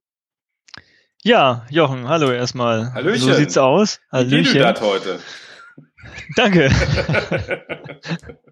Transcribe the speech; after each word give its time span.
Ja, 1.22 1.66
Jochen, 1.70 2.08
hallo 2.08 2.30
erstmal. 2.30 2.92
Hallöchen. 2.94 3.20
So 3.20 3.32
sieht's 3.32 3.58
aus. 3.58 4.00
Hallöchen. 4.12 4.54
Wie 4.54 4.58
geht 4.58 4.80
heute? 4.80 5.18
Danke. 6.36 6.70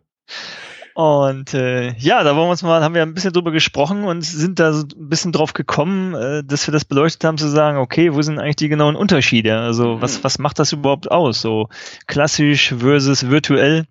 Und 0.95 1.55
äh, 1.55 1.92
ja, 1.98 2.23
da 2.23 2.37
wollen 2.37 2.47
wir 2.47 2.50
uns 2.53 2.62
mal, 2.62 2.81
haben 2.83 2.95
wir 2.95 3.03
ein 3.03 3.14
bisschen 3.14 3.33
drüber 3.33 3.50
gesprochen 3.50 4.05
und 4.05 4.23
sind 4.23 4.61
da 4.61 4.73
so 4.73 4.84
ein 4.84 5.09
bisschen 5.09 5.33
drauf 5.33 5.53
gekommen, 5.53 6.14
äh, 6.14 6.45
dass 6.45 6.69
wir 6.69 6.73
das 6.73 6.84
beleuchtet 6.84 7.25
haben, 7.25 7.37
zu 7.37 7.48
sagen, 7.48 7.78
okay, 7.78 8.14
wo 8.14 8.23
sind 8.23 8.39
eigentlich 8.39 8.56
die 8.56 8.69
genauen 8.69 8.95
Unterschiede? 8.95 9.59
Also 9.59 9.97
mhm. 9.97 10.03
was, 10.03 10.22
was 10.22 10.39
macht 10.39 10.61
das 10.61 10.72
überhaupt 10.72 11.11
aus? 11.11 11.41
So 11.41 11.69
klassisch 12.06 12.75
versus 12.78 13.28
virtuell. 13.28 13.87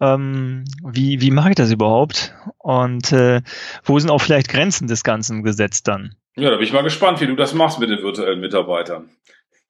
Ähm, 0.00 0.64
wie, 0.84 1.22
wie 1.22 1.30
mache 1.30 1.48
ich 1.48 1.56
das 1.56 1.72
überhaupt? 1.72 2.34
Und 2.58 3.10
äh, 3.10 3.40
wo 3.82 3.98
sind 3.98 4.10
auch 4.10 4.20
vielleicht 4.20 4.48
Grenzen 4.48 4.86
des 4.86 5.04
Ganzen 5.04 5.42
gesetzt 5.42 5.88
dann? 5.88 6.14
Ja, 6.36 6.50
da 6.50 6.56
bin 6.56 6.66
ich 6.66 6.72
mal 6.74 6.82
gespannt, 6.82 7.20
wie 7.22 7.26
du 7.26 7.36
das 7.36 7.54
machst 7.54 7.80
mit 7.80 7.88
den 7.88 8.02
virtuellen 8.02 8.40
Mitarbeitern. 8.40 9.08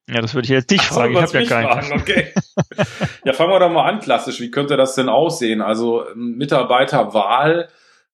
Ja, 0.09 0.23
das 0.23 0.34
würde 0.34 0.47
ich 0.47 0.51
jetzt 0.51 0.70
dich 0.70 0.81
Ach, 0.81 0.95
fragen. 0.95 1.14
Ich 1.14 1.20
habe 1.20 1.41
ja 1.41 1.45
keinen. 1.45 1.69
Fragen, 1.69 2.01
okay. 2.01 2.28
ja, 3.25 3.33
fangen 3.34 3.51
wir 3.51 3.61
doch 3.61 3.70
mal 3.70 3.89
an, 3.89 4.01
klassisch. 4.01 4.41
Wie 4.41 4.51
könnte 4.51 4.77
das 4.77 4.95
denn 4.95 5.11
aussehen? 5.11 5.61
Also 5.61 6.06
Mitarbeiterwahl, 6.14 7.69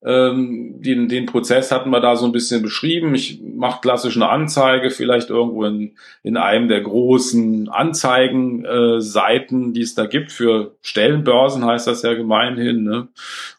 ähm, 0.04 0.82
den, 0.82 1.08
den 1.08 1.26
Prozess 1.26 1.70
hatten 1.70 1.90
wir 1.90 2.00
da 2.00 2.16
so 2.16 2.26
ein 2.26 2.32
bisschen 2.32 2.62
beschrieben. 2.62 3.14
Ich 3.14 3.40
mache 3.40 3.80
klassisch 3.80 4.16
eine 4.16 4.28
Anzeige, 4.28 4.90
vielleicht 4.90 5.30
irgendwo 5.30 5.64
in, 5.64 5.96
in 6.24 6.36
einem 6.36 6.68
der 6.68 6.80
großen 6.80 7.68
Anzeigenseiten, 7.68 9.70
äh, 9.70 9.72
die 9.72 9.82
es 9.82 9.94
da 9.94 10.06
gibt 10.06 10.32
für 10.32 10.74
Stellenbörsen, 10.82 11.64
heißt 11.64 11.86
das 11.86 12.02
ja 12.02 12.14
gemeinhin. 12.14 12.82
Ne? 12.82 13.06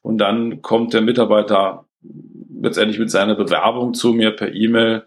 Und 0.02 0.18
dann 0.18 0.62
kommt 0.62 0.94
der 0.94 1.02
Mitarbeiter 1.02 1.86
letztendlich 2.62 3.00
mit 3.00 3.10
seiner 3.10 3.36
Bewerbung 3.36 3.94
zu 3.94 4.14
mir 4.14 4.32
per 4.32 4.54
E-Mail 4.54 5.04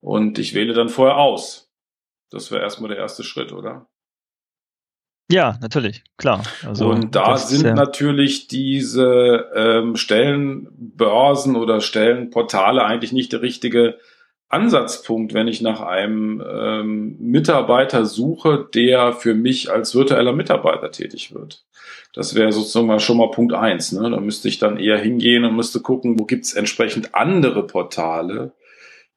und 0.00 0.38
ich 0.38 0.54
wähle 0.54 0.74
dann 0.74 0.88
vorher 0.88 1.16
aus 1.16 1.67
das 2.30 2.50
wäre 2.50 2.62
erstmal 2.62 2.88
der 2.88 2.98
erste 2.98 3.24
Schritt, 3.24 3.52
oder? 3.52 3.88
Ja, 5.30 5.58
natürlich, 5.60 6.04
klar. 6.16 6.42
Also, 6.66 6.88
und 6.88 7.14
da 7.14 7.36
sind 7.36 7.64
ja 7.64 7.74
natürlich 7.74 8.48
diese 8.48 9.50
ähm, 9.54 9.96
Stellenbörsen 9.96 11.54
oder 11.54 11.82
Stellenportale 11.82 12.82
eigentlich 12.82 13.12
nicht 13.12 13.32
der 13.34 13.42
richtige 13.42 13.98
Ansatzpunkt, 14.48 15.34
wenn 15.34 15.46
ich 15.46 15.60
nach 15.60 15.82
einem 15.82 16.42
ähm, 16.46 17.16
Mitarbeiter 17.20 18.06
suche, 18.06 18.66
der 18.74 19.12
für 19.12 19.34
mich 19.34 19.70
als 19.70 19.94
virtueller 19.94 20.32
Mitarbeiter 20.32 20.90
tätig 20.90 21.34
wird. 21.34 21.66
Das 22.14 22.34
wäre 22.34 22.50
sozusagen 22.50 22.86
mal 22.86 22.98
schon 22.98 23.18
mal 23.18 23.30
Punkt 23.30 23.52
eins. 23.52 23.92
Ne? 23.92 24.10
Da 24.10 24.20
müsste 24.20 24.48
ich 24.48 24.58
dann 24.58 24.78
eher 24.78 24.98
hingehen 24.98 25.44
und 25.44 25.54
müsste 25.54 25.80
gucken, 25.80 26.18
wo 26.18 26.24
gibt's 26.24 26.54
entsprechend 26.54 27.14
andere 27.14 27.66
Portale, 27.66 28.52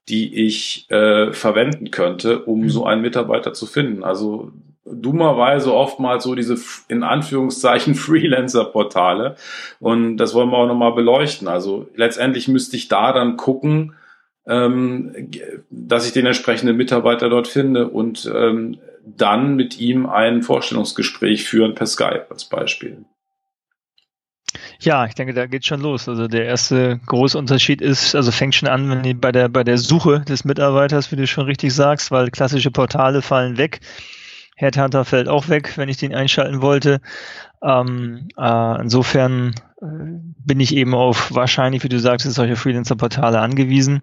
die 0.09 0.45
ich 0.45 0.89
äh, 0.89 1.31
verwenden 1.31 1.91
könnte, 1.91 2.43
um 2.43 2.61
mhm. 2.61 2.69
so 2.69 2.85
einen 2.85 3.01
Mitarbeiter 3.01 3.53
zu 3.53 3.65
finden. 3.65 4.03
Also 4.03 4.51
dummerweise 4.85 5.73
oftmals 5.73 6.23
so 6.23 6.35
diese 6.35 6.57
in 6.87 7.03
Anführungszeichen 7.03 7.95
Freelancer-Portale. 7.95 9.35
Und 9.79 10.17
das 10.17 10.33
wollen 10.33 10.49
wir 10.49 10.57
auch 10.57 10.67
nochmal 10.67 10.93
beleuchten. 10.93 11.47
Also 11.47 11.87
letztendlich 11.95 12.47
müsste 12.47 12.75
ich 12.75 12.87
da 12.87 13.13
dann 13.13 13.37
gucken, 13.37 13.95
ähm, 14.47 15.29
dass 15.69 16.07
ich 16.07 16.13
den 16.13 16.25
entsprechenden 16.25 16.77
Mitarbeiter 16.77 17.29
dort 17.29 17.47
finde 17.47 17.87
und 17.89 18.29
ähm, 18.33 18.79
dann 19.05 19.55
mit 19.55 19.79
ihm 19.79 20.07
ein 20.07 20.41
Vorstellungsgespräch 20.41 21.43
führen 21.43 21.75
per 21.75 21.87
Skype 21.87 22.25
als 22.29 22.45
Beispiel. 22.45 23.05
Ja, 24.79 25.05
ich 25.05 25.15
denke, 25.15 25.33
da 25.33 25.45
geht 25.47 25.65
schon 25.65 25.81
los. 25.81 26.09
Also 26.09 26.27
der 26.27 26.45
erste 26.45 26.99
große 27.05 27.37
Unterschied 27.37 27.81
ist, 27.81 28.15
also 28.15 28.31
fängt 28.31 28.55
schon 28.55 28.69
an, 28.69 28.89
wenn 28.89 29.03
die 29.03 29.13
bei 29.13 29.31
der 29.31 29.49
bei 29.49 29.63
der 29.63 29.77
Suche 29.77 30.21
des 30.21 30.43
Mitarbeiters, 30.43 31.11
wie 31.11 31.15
du 31.15 31.27
schon 31.27 31.45
richtig 31.45 31.73
sagst, 31.73 32.11
weil 32.11 32.31
klassische 32.31 32.71
Portale 32.71 33.21
fallen 33.21 33.57
weg. 33.57 33.79
Headhunter 34.55 35.05
fällt 35.05 35.27
auch 35.27 35.49
weg, 35.49 35.77
wenn 35.77 35.89
ich 35.89 35.97
den 35.97 36.13
einschalten 36.13 36.61
wollte. 36.61 37.01
Ähm, 37.63 38.27
äh, 38.37 38.81
insofern 38.81 39.53
äh, 39.81 39.85
bin 40.45 40.59
ich 40.59 40.75
eben 40.75 40.93
auf 40.93 41.33
wahrscheinlich, 41.33 41.83
wie 41.83 41.89
du 41.89 41.99
sagst, 41.99 42.31
solche 42.31 42.55
Freelancer-Portale 42.55 43.39
angewiesen. 43.39 44.01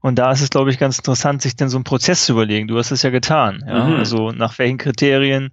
Und 0.00 0.18
da 0.18 0.32
ist 0.32 0.40
es, 0.40 0.50
glaube 0.50 0.70
ich, 0.70 0.78
ganz 0.78 0.98
interessant, 0.98 1.42
sich 1.42 1.56
denn 1.56 1.68
so 1.68 1.76
einen 1.76 1.84
Prozess 1.84 2.26
zu 2.26 2.32
überlegen. 2.32 2.68
Du 2.68 2.78
hast 2.78 2.90
es 2.90 3.02
ja 3.02 3.10
getan. 3.10 3.64
Ja? 3.66 3.84
Mhm. 3.84 3.96
Also 3.96 4.32
nach 4.32 4.58
welchen 4.58 4.78
Kriterien 4.78 5.50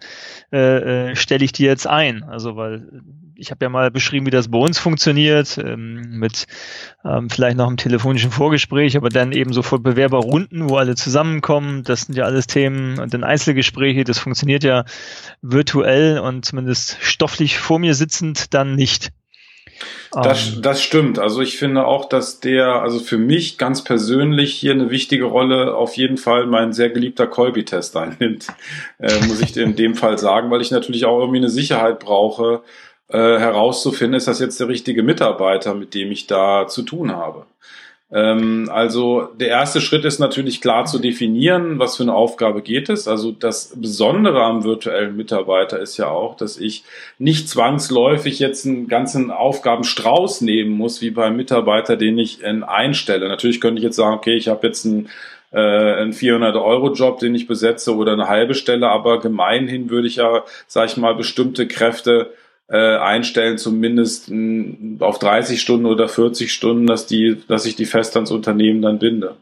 äh, 0.52 1.12
äh, 1.12 1.16
stelle 1.16 1.44
ich 1.44 1.52
die 1.52 1.64
jetzt 1.64 1.88
ein? 1.88 2.24
Also 2.24 2.56
weil 2.56 3.02
ich 3.38 3.52
habe 3.52 3.64
ja 3.64 3.70
mal 3.70 3.92
beschrieben, 3.92 4.26
wie 4.26 4.32
das 4.32 4.50
bei 4.50 4.58
uns 4.58 4.80
funktioniert, 4.80 5.58
ähm, 5.58 6.20
mit 6.20 6.48
ähm, 7.06 7.30
vielleicht 7.30 7.58
noch 7.58 7.68
einem 7.68 7.78
telefonischen 7.78 8.32
Vorgespräch, 8.32 8.98
aber 8.98 9.10
dann 9.10 9.32
eben 9.32 9.54
sofort 9.54 9.84
Bewerberrunden, 9.84 10.70
wo 10.70 10.78
alle 10.78 10.96
zusammenkommen. 10.96 11.84
Das 11.84 12.02
sind 12.02 12.16
ja 12.16 12.26
alles 12.26 12.48
Themen 12.48 13.00
und 13.00 13.14
dann 13.14 13.24
Einzelgespräche, 13.24 14.04
das 14.04 14.20
funktioniert 14.20 14.64
ja 14.64 14.86
virtuell 15.42 16.20
und 16.20 16.46
zumindest 16.46 16.98
stofflich 17.02 17.58
vor 17.58 17.80
mir 17.80 17.94
sitzend 17.94 18.54
dann 18.54 18.76
nicht. 18.76 19.12
Das, 20.12 20.56
ähm. 20.56 20.62
das 20.62 20.82
stimmt. 20.82 21.20
Also 21.20 21.42
ich 21.42 21.58
finde 21.58 21.86
auch, 21.86 22.06
dass 22.06 22.40
der, 22.40 22.82
also 22.82 23.00
für 23.00 23.18
mich 23.18 23.58
ganz 23.58 23.84
persönlich 23.84 24.54
hier 24.54 24.72
eine 24.72 24.90
wichtige 24.90 25.26
Rolle 25.26 25.76
auf 25.76 25.98
jeden 25.98 26.18
Fall 26.18 26.48
mein 26.48 26.74
sehr 26.74 26.90
geliebter 26.90 27.28
Colby-Test 27.28 27.96
einnimmt, 27.98 28.48
äh, 29.00 29.14
muss 29.28 29.42
ich 29.42 29.56
in 29.58 29.76
dem 29.76 29.96
Fall 29.96 30.18
sagen, 30.18 30.50
weil 30.50 30.62
ich 30.62 30.72
natürlich 30.72 31.06
auch 31.06 31.20
irgendwie 31.20 31.40
eine 31.40 31.50
Sicherheit 31.50 32.00
brauche, 32.00 32.64
äh, 33.10 33.18
herauszufinden, 33.18 34.18
ist 34.18 34.28
das 34.28 34.40
jetzt 34.40 34.60
der 34.60 34.68
richtige 34.68 35.04
Mitarbeiter, 35.04 35.74
mit 35.74 35.94
dem 35.94 36.12
ich 36.12 36.28
da 36.28 36.68
zu 36.68 36.84
tun 36.84 37.16
habe. 37.16 37.46
Ähm, 38.10 38.70
also 38.72 39.30
der 39.38 39.50
erste 39.50 39.82
Schritt 39.82 40.06
ist 40.06 40.20
natürlich 40.20 40.62
klar 40.62 40.86
zu 40.86 41.00
definieren, 41.00 41.78
was 41.78 41.98
für 41.98 42.04
eine 42.04 42.14
Aufgabe 42.14 42.62
geht 42.62 42.90
es. 42.90 43.08
Also 43.08 43.32
das 43.32 43.74
Besondere 43.76 44.44
am 44.44 44.64
virtuellen 44.64 45.18
Mitarbeiter 45.18 45.80
ist 45.80 45.98
ja 45.98 46.08
auch, 46.08 46.38
dass 46.38 46.58
ich 46.58 46.84
nicht 47.18 47.50
zwangsläufig 47.50 48.40
jetzt 48.40 48.66
einen 48.66 48.88
ganzen 48.88 49.30
Aufgabenstrauß 49.32 50.42
nehmen 50.42 50.72
muss, 50.72 51.02
wie 51.02 51.12
beim 51.12 51.36
Mitarbeiter, 51.36 51.98
den 51.98 52.18
ich 52.18 52.46
einstelle. 52.46 53.28
Natürlich 53.28 53.60
könnte 53.60 53.80
ich 53.80 53.84
jetzt 53.84 53.98
sagen, 53.98 54.16
okay, 54.16 54.36
ich 54.36 54.48
habe 54.48 54.68
jetzt 54.68 54.86
einen 54.86 55.10
äh, 55.52 55.60
einen 55.60 56.12
400-Euro-Job, 56.14 57.20
den 57.20 57.36
ich 57.36 57.48
besetze 57.48 57.96
oder 57.96 58.14
eine 58.14 58.28
halbe 58.28 58.54
Stelle, 58.54 58.90
aber 58.90 59.20
gemeinhin 59.20 59.90
würde 59.90 60.08
ich 60.08 60.18
ja, 60.18 60.44
sag 60.68 60.90
ich 60.90 60.98
mal, 60.98 61.16
bestimmte 61.16 61.68
Kräfte 61.68 62.34
äh, 62.70 62.98
einstellen, 62.98 63.58
zumindest 63.58 64.30
mh, 64.30 65.06
auf 65.06 65.20
30 65.20 65.62
Stunden 65.62 65.86
oder 65.86 66.10
40 66.10 66.52
Stunden, 66.52 66.86
dass 66.86 67.08
die, 67.08 67.42
dass 67.48 67.66
ich 67.66 67.76
die 67.76 67.86
fest 67.86 68.16
ans 68.16 68.32
Unternehmen 68.32 68.82
dann 68.82 69.00
binde. 69.00 69.36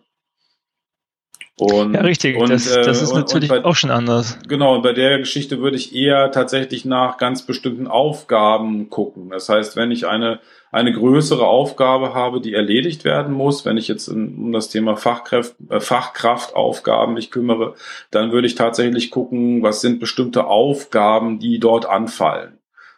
Und, 1.57 1.93
ja, 1.93 2.01
richtig. 2.01 2.35
Und, 2.35 2.49
das, 2.49 2.65
das 2.65 3.01
ist 3.01 3.11
und, 3.11 3.19
natürlich 3.19 3.49
und 3.49 3.63
bei, 3.63 3.69
auch 3.69 3.75
schon 3.75 3.91
anders. 3.91 4.37
Genau, 4.47 4.75
und 4.75 4.81
bei 4.81 4.91
der 4.91 5.19
Geschichte 5.19 5.59
würde 5.59 5.77
ich 5.77 5.95
eher 5.95 6.31
tatsächlich 6.31 6.83
nach 6.83 7.17
ganz 7.17 7.43
bestimmten 7.43 7.87
Aufgaben 7.87 8.89
gucken. 8.89 9.29
Das 9.29 9.47
heißt, 9.47 9.77
wenn 9.77 9.89
ich 9.89 10.05
eine, 10.05 10.39
eine 10.73 10.91
größere 10.91 11.47
Aufgabe 11.47 12.13
habe, 12.13 12.41
die 12.41 12.53
erledigt 12.53 13.05
werden 13.05 13.33
muss, 13.33 13.63
wenn 13.63 13.77
ich 13.77 13.87
jetzt 13.87 14.09
in, 14.09 14.35
um 14.35 14.51
das 14.51 14.67
Thema 14.67 14.97
Fachkraft, 14.97 15.55
äh, 15.69 15.79
Fachkraftaufgaben 15.79 17.13
mich 17.13 17.31
kümmere, 17.31 17.75
dann 18.11 18.33
würde 18.33 18.47
ich 18.47 18.55
tatsächlich 18.55 19.09
gucken, 19.09 19.63
was 19.63 19.79
sind 19.79 20.01
bestimmte 20.01 20.47
Aufgaben, 20.47 21.39
die 21.39 21.59
dort 21.59 21.85
anfallen. 21.85 22.54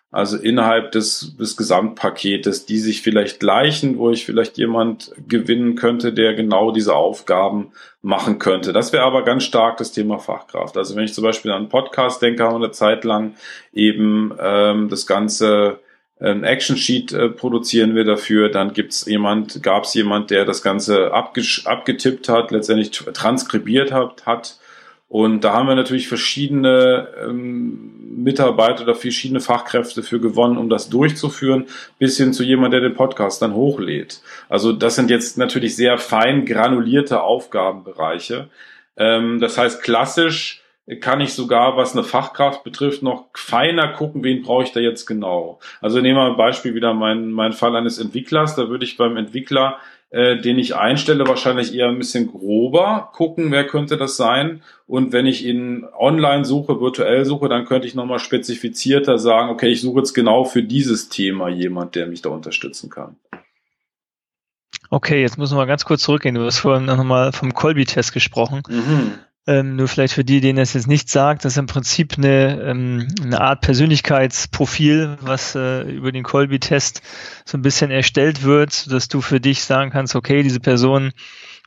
Also 0.09 0.38
innerhalb 0.38 0.94
des, 0.94 1.36
des 1.38 1.57
Gesamtpaketes, 1.57 2.65
die 2.65 2.80
sich 2.80 3.01
vielleicht 3.01 3.42
gleichen, 3.42 3.98
wo 3.98 4.09
ich 4.09 4.25
vielleicht 4.25 4.57
jemand 4.57 5.12
gewinnen 5.27 5.75
könnte, 5.75 6.13
der 6.13 6.33
genau 6.33 6.71
diese 6.71 6.95
Aufgaben 6.95 7.74
machen 8.01 8.39
könnte. 8.39 8.71
Das 8.71 8.94
wäre 8.94 9.04
aber 9.04 9.25
ganz 9.25 9.44
stark 9.44 9.77
das 9.77 9.92
Thema 9.92 10.18
Fachkraft. 10.18 10.77
Also 10.77 10.95
wenn 10.95 11.04
ich 11.04 11.13
zum 11.13 11.25
Beispiel 11.25 11.51
an 11.51 11.57
einen 11.57 11.69
Podcast 11.69 12.21
denke, 12.21 12.44
haben 12.44 12.54
wir 12.54 12.65
eine 12.65 12.71
Zeit 12.71 13.04
lang 13.04 13.36
eben 13.74 14.33
ähm, 14.39 14.88
das 14.88 15.07
ganze 15.07 15.80
ein 16.19 16.44
Action 16.44 16.77
Sheet 16.77 17.12
äh, 17.12 17.30
produzieren 17.30 17.94
wir 17.94 18.04
dafür. 18.04 18.50
Dann 18.50 18.74
gibt's 18.74 19.06
jemand, 19.06 19.62
gab 19.62 19.83
es 19.83 19.94
jemand, 19.94 20.31
der 20.31 20.45
das 20.45 20.63
Ganze 20.63 21.12
abgetippt 21.13 22.30
hat, 22.30 22.51
letztendlich 22.51 22.92
transkribiert 22.92 23.92
hat, 23.92 24.25
hat. 24.25 24.57
Und 25.09 25.44
da 25.44 25.54
haben 25.54 25.68
wir 25.68 25.75
natürlich 25.75 26.07
verschiedene 26.07 27.07
ähm, 27.24 28.24
Mitarbeiter 28.24 28.83
oder 28.83 28.95
verschiedene 28.95 29.39
Fachkräfte 29.39 30.04
für 30.04 30.19
gewonnen, 30.19 30.57
um 30.57 30.69
das 30.69 30.89
durchzuführen, 30.89 31.68
bis 31.98 32.18
hin 32.18 32.33
zu 32.33 32.44
jemand, 32.44 32.74
der 32.74 32.81
den 32.81 32.94
Podcast 32.94 33.42
dann 33.42 33.54
hochlädt. 33.54 34.21
Also 34.50 34.74
das 34.74 34.95
sind 34.95 35.09
jetzt 35.09 35.38
natürlich 35.38 35.75
sehr 35.75 35.98
fein 35.98 36.45
granulierte 36.45 37.21
Aufgabenbereiche. 37.21 38.50
Ähm, 38.98 39.39
das 39.39 39.57
heißt, 39.57 39.81
klassisch 39.81 40.62
kann 41.01 41.19
ich 41.19 41.33
sogar, 41.33 41.75
was 41.75 41.94
eine 41.94 42.04
Fachkraft 42.04 42.63
betrifft, 42.63 43.04
noch 43.04 43.25
feiner 43.33 43.89
gucken, 43.89 44.24
wen 44.24 44.42
brauche 44.42 44.63
ich 44.63 44.71
da 44.71 44.80
jetzt 44.80 45.06
genau. 45.06 45.59
Also 45.81 46.00
nehmen 46.00 46.18
wir 46.18 46.25
ein 46.25 46.38
Beispiel 46.38 46.75
wieder 46.75 46.94
mein, 46.94 47.31
mein 47.31 47.51
Fall 47.51 47.75
eines 47.75 48.00
Entwicklers. 48.00 48.56
Da 48.56 48.69
würde 48.69 48.86
ich 48.86 48.95
beim 48.95 49.18
Entwickler, 49.18 49.80
äh, 50.09 50.38
den 50.38 50.57
ich 50.57 50.75
einstelle, 50.75 51.27
wahrscheinlich 51.27 51.75
eher 51.75 51.89
ein 51.89 51.98
bisschen 51.98 52.27
grober 52.27 53.12
gucken, 53.13 53.51
wer 53.51 53.65
könnte 53.65 53.98
das 53.98 54.15
sein. 54.15 54.62
Und 54.86 55.12
wenn 55.12 55.25
ich 55.25 55.45
ihn 55.45 55.86
online 55.98 56.45
suche, 56.45 56.80
virtuell 56.80 57.25
suche, 57.25 57.50
dann 57.50 57.65
könnte 57.65 57.88
ich 57.88 57.95
nochmal 57.95 58.19
spezifizierter 58.19 59.18
sagen, 59.18 59.50
okay, 59.50 59.68
ich 59.68 59.81
suche 59.81 60.00
jetzt 60.00 60.13
genau 60.13 60.45
für 60.45 60.63
dieses 60.63 61.09
Thema 61.09 61.50
jemand, 61.50 61.95
der 61.95 62.07
mich 62.07 62.21
da 62.21 62.30
unterstützen 62.30 62.89
kann. 62.89 63.18
Okay, 64.89 65.21
jetzt 65.21 65.38
müssen 65.38 65.57
wir 65.57 65.65
ganz 65.65 65.83
kurz 65.83 66.04
zurückgehen. 66.04 66.36
Du 66.36 66.45
hast 66.45 66.59
vorhin 66.59 66.86
nochmal 66.86 67.33
vom 67.33 67.54
Colby-Test 67.54 68.13
gesprochen. 68.13 68.63
Mhm. 68.69 69.13
Ähm, 69.48 69.78
nur 69.78 69.88
vielleicht 69.88 70.14
für 70.14 70.26
die, 70.26 70.42
denen 70.42 70.60
es 70.60 70.74
jetzt 70.74 70.88
nicht 70.88 71.10
sagt, 71.10 71.46
das 71.46 71.54
ist 71.54 71.58
im 71.58 71.68
Prinzip 71.68 72.16
eine, 72.18 72.62
ähm, 72.62 73.08
eine 73.24 73.40
Art 73.40 73.62
Persönlichkeitsprofil, 73.62 75.18
was 75.22 75.56
äh, 75.56 75.84
über 75.84 76.12
den 76.12 76.24
Colby-Test 76.24 77.02
so 77.46 77.58
ein 77.58 77.62
bisschen 77.62 77.90
erstellt 77.90 78.44
wird, 78.44 78.92
dass 78.92 79.08
du 79.08 79.22
für 79.22 79.40
dich 79.40 79.64
sagen 79.64 79.90
kannst, 79.90 80.16
okay, 80.16 80.44
diese 80.44 80.60
Person 80.60 81.14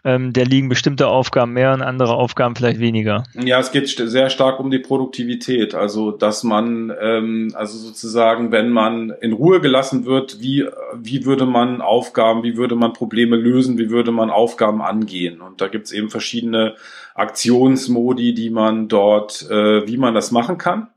ähm, 0.04 0.32
der 0.32 0.46
liegen 0.46 0.68
bestimmte 0.68 1.08
Aufgaben 1.08 1.52
mehr 1.52 1.72
und 1.72 1.82
andere 1.82 2.14
Aufgaben 2.14 2.56
vielleicht 2.56 2.80
weniger. 2.80 3.24
Ja, 3.34 3.58
es 3.58 3.72
geht 3.72 3.88
sehr 3.88 4.30
stark 4.30 4.60
um 4.60 4.70
die 4.70 4.78
Produktivität. 4.78 5.74
Also, 5.74 6.10
dass 6.10 6.42
man, 6.42 6.92
ähm, 7.00 7.52
also 7.54 7.78
sozusagen, 7.78 8.52
wenn 8.52 8.70
man 8.70 9.10
in 9.20 9.32
Ruhe 9.32 9.60
gelassen 9.60 10.06
wird, 10.06 10.40
wie, 10.40 10.66
wie 10.94 11.24
würde 11.24 11.46
man 11.46 11.80
Aufgaben, 11.80 12.42
wie 12.42 12.56
würde 12.56 12.76
man 12.76 12.92
Probleme 12.92 13.36
lösen, 13.36 13.78
wie 13.78 13.90
würde 13.90 14.12
man 14.12 14.30
Aufgaben 14.30 14.82
angehen? 14.82 15.40
Und 15.40 15.60
da 15.60 15.68
gibt's 15.68 15.92
eben 15.92 16.10
verschiedene 16.10 16.74
Aktionsmodi, 17.14 18.34
die 18.34 18.50
man 18.50 18.88
dort, 18.88 19.48
äh, 19.50 19.86
wie 19.86 19.96
man 19.96 20.14
das 20.14 20.30
machen 20.30 20.58
kann. 20.58 20.88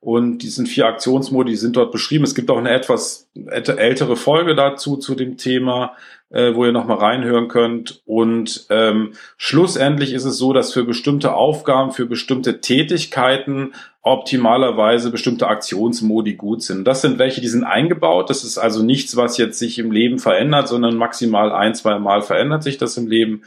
Und 0.00 0.38
diesen 0.38 0.66
vier 0.66 0.86
Aktionsmodi 0.86 1.56
sind 1.56 1.76
dort 1.76 1.90
beschrieben. 1.90 2.24
Es 2.24 2.34
gibt 2.34 2.50
auch 2.50 2.58
eine 2.58 2.70
etwas 2.70 3.28
ältere 3.34 4.16
Folge 4.16 4.54
dazu, 4.54 4.96
zu 4.96 5.14
dem 5.14 5.36
Thema, 5.36 5.96
äh, 6.30 6.54
wo 6.54 6.64
ihr 6.64 6.72
nochmal 6.72 6.98
reinhören 6.98 7.48
könnt. 7.48 8.02
Und 8.04 8.66
ähm, 8.70 9.12
schlussendlich 9.36 10.12
ist 10.12 10.24
es 10.24 10.36
so, 10.38 10.52
dass 10.52 10.72
für 10.72 10.84
bestimmte 10.84 11.34
Aufgaben, 11.34 11.92
für 11.92 12.06
bestimmte 12.06 12.60
Tätigkeiten 12.60 13.72
optimalerweise 14.02 15.10
bestimmte 15.10 15.48
Aktionsmodi 15.48 16.34
gut 16.34 16.62
sind. 16.62 16.86
Das 16.86 17.02
sind 17.02 17.18
welche, 17.18 17.40
die 17.40 17.48
sind 17.48 17.64
eingebaut. 17.64 18.30
Das 18.30 18.44
ist 18.44 18.58
also 18.58 18.82
nichts, 18.82 19.16
was 19.16 19.38
jetzt 19.38 19.58
sich 19.58 19.78
im 19.78 19.90
Leben 19.90 20.18
verändert, 20.18 20.68
sondern 20.68 20.96
maximal 20.96 21.52
ein, 21.52 21.74
zwei 21.74 21.98
Mal 21.98 22.22
verändert 22.22 22.62
sich 22.62 22.78
das 22.78 22.96
im 22.96 23.06
Leben 23.06 23.42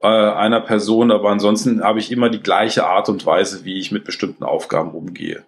äh, 0.00 0.06
einer 0.06 0.60
Person. 0.60 1.10
Aber 1.10 1.30
ansonsten 1.30 1.82
habe 1.82 1.98
ich 1.98 2.12
immer 2.12 2.30
die 2.30 2.42
gleiche 2.42 2.86
Art 2.86 3.08
und 3.08 3.24
Weise, 3.26 3.64
wie 3.64 3.78
ich 3.78 3.92
mit 3.92 4.04
bestimmten 4.04 4.44
Aufgaben 4.44 4.92
umgehe. 4.92 5.44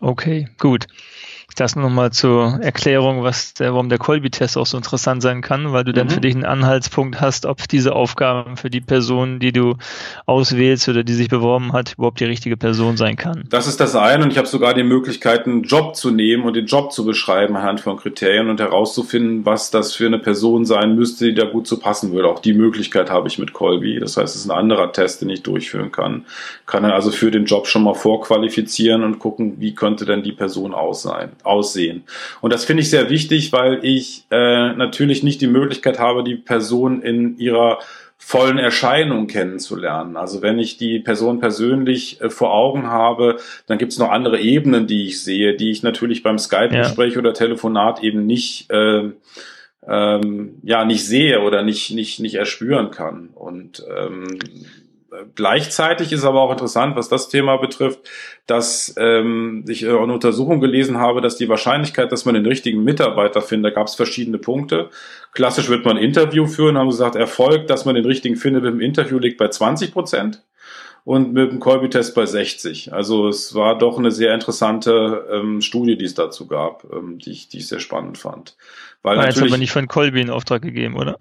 Okay, 0.00 0.48
gut. 0.58 0.86
Das 1.56 1.76
nochmal 1.76 2.12
zur 2.12 2.58
Erklärung, 2.62 3.22
was 3.22 3.54
der, 3.54 3.72
warum 3.72 3.88
der 3.88 3.98
Colby-Test 3.98 4.56
auch 4.56 4.66
so 4.66 4.76
interessant 4.76 5.22
sein 5.22 5.42
kann, 5.42 5.72
weil 5.72 5.84
du 5.84 5.92
dann 5.92 6.06
mhm. 6.06 6.10
für 6.10 6.20
dich 6.20 6.34
einen 6.34 6.44
Anhaltspunkt 6.44 7.20
hast, 7.20 7.46
ob 7.46 7.68
diese 7.68 7.94
Aufgaben 7.94 8.56
für 8.56 8.70
die 8.70 8.80
Person, 8.80 9.38
die 9.38 9.52
du 9.52 9.76
auswählst 10.26 10.88
oder 10.88 11.04
die 11.04 11.12
sich 11.12 11.28
beworben 11.28 11.72
hat, 11.72 11.94
überhaupt 11.94 12.20
die 12.20 12.24
richtige 12.24 12.56
Person 12.56 12.96
sein 12.96 13.16
kann. 13.16 13.44
Das 13.50 13.66
ist 13.66 13.80
das 13.80 13.94
eine 13.94 14.24
und 14.24 14.32
ich 14.32 14.38
habe 14.38 14.48
sogar 14.48 14.72
die 14.74 14.82
Möglichkeit, 14.82 15.46
einen 15.46 15.62
Job 15.62 15.94
zu 15.94 16.10
nehmen 16.10 16.44
und 16.44 16.54
den 16.54 16.66
Job 16.66 16.92
zu 16.92 17.04
beschreiben 17.04 17.56
anhand 17.56 17.80
von 17.80 17.96
Kriterien 17.96 18.48
und 18.48 18.60
herauszufinden, 18.60 19.44
was 19.44 19.70
das 19.70 19.94
für 19.94 20.06
eine 20.06 20.18
Person 20.18 20.64
sein 20.64 20.96
müsste, 20.96 21.26
die 21.26 21.34
da 21.34 21.44
gut 21.44 21.66
zu 21.66 21.78
passen 21.78 22.12
würde. 22.12 22.28
Auch 22.28 22.38
die 22.40 22.54
Möglichkeit 22.54 23.10
habe 23.10 23.28
ich 23.28 23.38
mit 23.38 23.52
Colby. 23.52 23.98
Das 24.00 24.16
heißt, 24.16 24.34
es 24.34 24.42
ist 24.42 24.50
ein 24.50 24.56
anderer 24.56 24.92
Test, 24.92 25.20
den 25.20 25.28
ich 25.28 25.42
durchführen 25.42 25.92
kann. 25.92 26.24
Kann 26.66 26.82
dann 26.82 26.92
also 26.92 27.10
für 27.10 27.30
den 27.30 27.44
Job 27.44 27.66
schon 27.66 27.82
mal 27.82 27.94
vorqualifizieren 27.94 29.02
und 29.04 29.18
gucken, 29.18 29.56
wie 29.58 29.74
könnte 29.74 30.06
denn 30.06 30.22
die 30.22 30.32
Person 30.32 30.72
aus 30.72 31.02
sein 31.02 31.32
aussehen. 31.44 32.04
Und 32.40 32.52
das 32.52 32.64
finde 32.64 32.82
ich 32.82 32.90
sehr 32.90 33.10
wichtig, 33.10 33.52
weil 33.52 33.84
ich 33.84 34.24
äh, 34.30 34.72
natürlich 34.74 35.22
nicht 35.22 35.40
die 35.40 35.46
Möglichkeit 35.46 35.98
habe, 35.98 36.24
die 36.24 36.36
Person 36.36 37.02
in 37.02 37.38
ihrer 37.38 37.78
vollen 38.24 38.58
Erscheinung 38.58 39.26
kennenzulernen. 39.26 40.16
Also 40.16 40.42
wenn 40.42 40.60
ich 40.60 40.76
die 40.76 41.00
Person 41.00 41.40
persönlich 41.40 42.20
äh, 42.20 42.30
vor 42.30 42.54
Augen 42.54 42.86
habe, 42.86 43.38
dann 43.66 43.78
gibt 43.78 43.92
es 43.92 43.98
noch 43.98 44.10
andere 44.10 44.38
Ebenen, 44.40 44.86
die 44.86 45.08
ich 45.08 45.22
sehe, 45.22 45.56
die 45.56 45.72
ich 45.72 45.82
natürlich 45.82 46.22
beim 46.22 46.38
Skype-Gespräch 46.38 47.14
ja. 47.14 47.18
oder 47.18 47.34
Telefonat 47.34 48.02
eben 48.02 48.24
nicht 48.24 48.70
äh, 48.70 49.10
ähm, 49.86 50.60
ja 50.62 50.84
nicht 50.84 51.04
sehe 51.04 51.40
oder 51.40 51.62
nicht 51.62 51.90
nicht 51.90 52.20
nicht 52.20 52.36
erspüren 52.36 52.92
kann. 52.92 53.30
Und 53.34 53.84
ähm, 53.94 54.38
Gleichzeitig 55.34 56.12
ist 56.12 56.24
aber 56.24 56.40
auch 56.40 56.50
interessant, 56.50 56.96
was 56.96 57.08
das 57.08 57.28
Thema 57.28 57.58
betrifft, 57.58 58.00
dass 58.46 58.94
ähm, 58.96 59.64
ich 59.68 59.86
eine 59.86 59.98
Untersuchung 59.98 60.60
gelesen 60.60 60.98
habe, 60.98 61.20
dass 61.20 61.36
die 61.36 61.48
Wahrscheinlichkeit, 61.48 62.10
dass 62.12 62.24
man 62.24 62.34
den 62.34 62.46
richtigen 62.46 62.82
Mitarbeiter 62.82 63.42
findet, 63.42 63.72
da 63.72 63.74
gab 63.74 63.88
es 63.88 63.94
verschiedene 63.94 64.38
Punkte. 64.38 64.88
Klassisch 65.32 65.68
wird 65.68 65.84
man 65.84 65.98
ein 65.98 66.02
Interview 66.02 66.46
führen, 66.46 66.78
haben 66.78 66.88
gesagt, 66.88 67.16
Erfolg, 67.16 67.66
dass 67.66 67.84
man 67.84 67.94
den 67.94 68.06
richtigen 68.06 68.36
findet 68.36 68.62
mit 68.62 68.72
dem 68.72 68.80
Interview 68.80 69.18
liegt 69.18 69.36
bei 69.36 69.48
20 69.48 69.92
Prozent 69.92 70.42
und 71.04 71.34
mit 71.34 71.50
dem 71.50 71.60
Colby-Test 71.60 72.14
bei 72.14 72.24
60. 72.24 72.92
Also 72.94 73.28
es 73.28 73.54
war 73.54 73.76
doch 73.76 73.98
eine 73.98 74.12
sehr 74.12 74.32
interessante 74.32 75.26
ähm, 75.30 75.60
Studie, 75.60 75.98
die 75.98 76.06
es 76.06 76.14
dazu 76.14 76.46
gab, 76.46 76.84
ähm, 76.90 77.18
die, 77.18 77.32
ich, 77.32 77.48
die 77.48 77.58
ich 77.58 77.68
sehr 77.68 77.80
spannend 77.80 78.16
fand. 78.16 78.56
Weil 79.02 79.18
war 79.18 79.26
jetzt 79.26 79.42
aber 79.42 79.58
nicht 79.58 79.72
von 79.72 79.88
Colby 79.88 80.22
in 80.22 80.30
Auftrag 80.30 80.62
gegeben, 80.62 80.96
oder? 80.96 81.18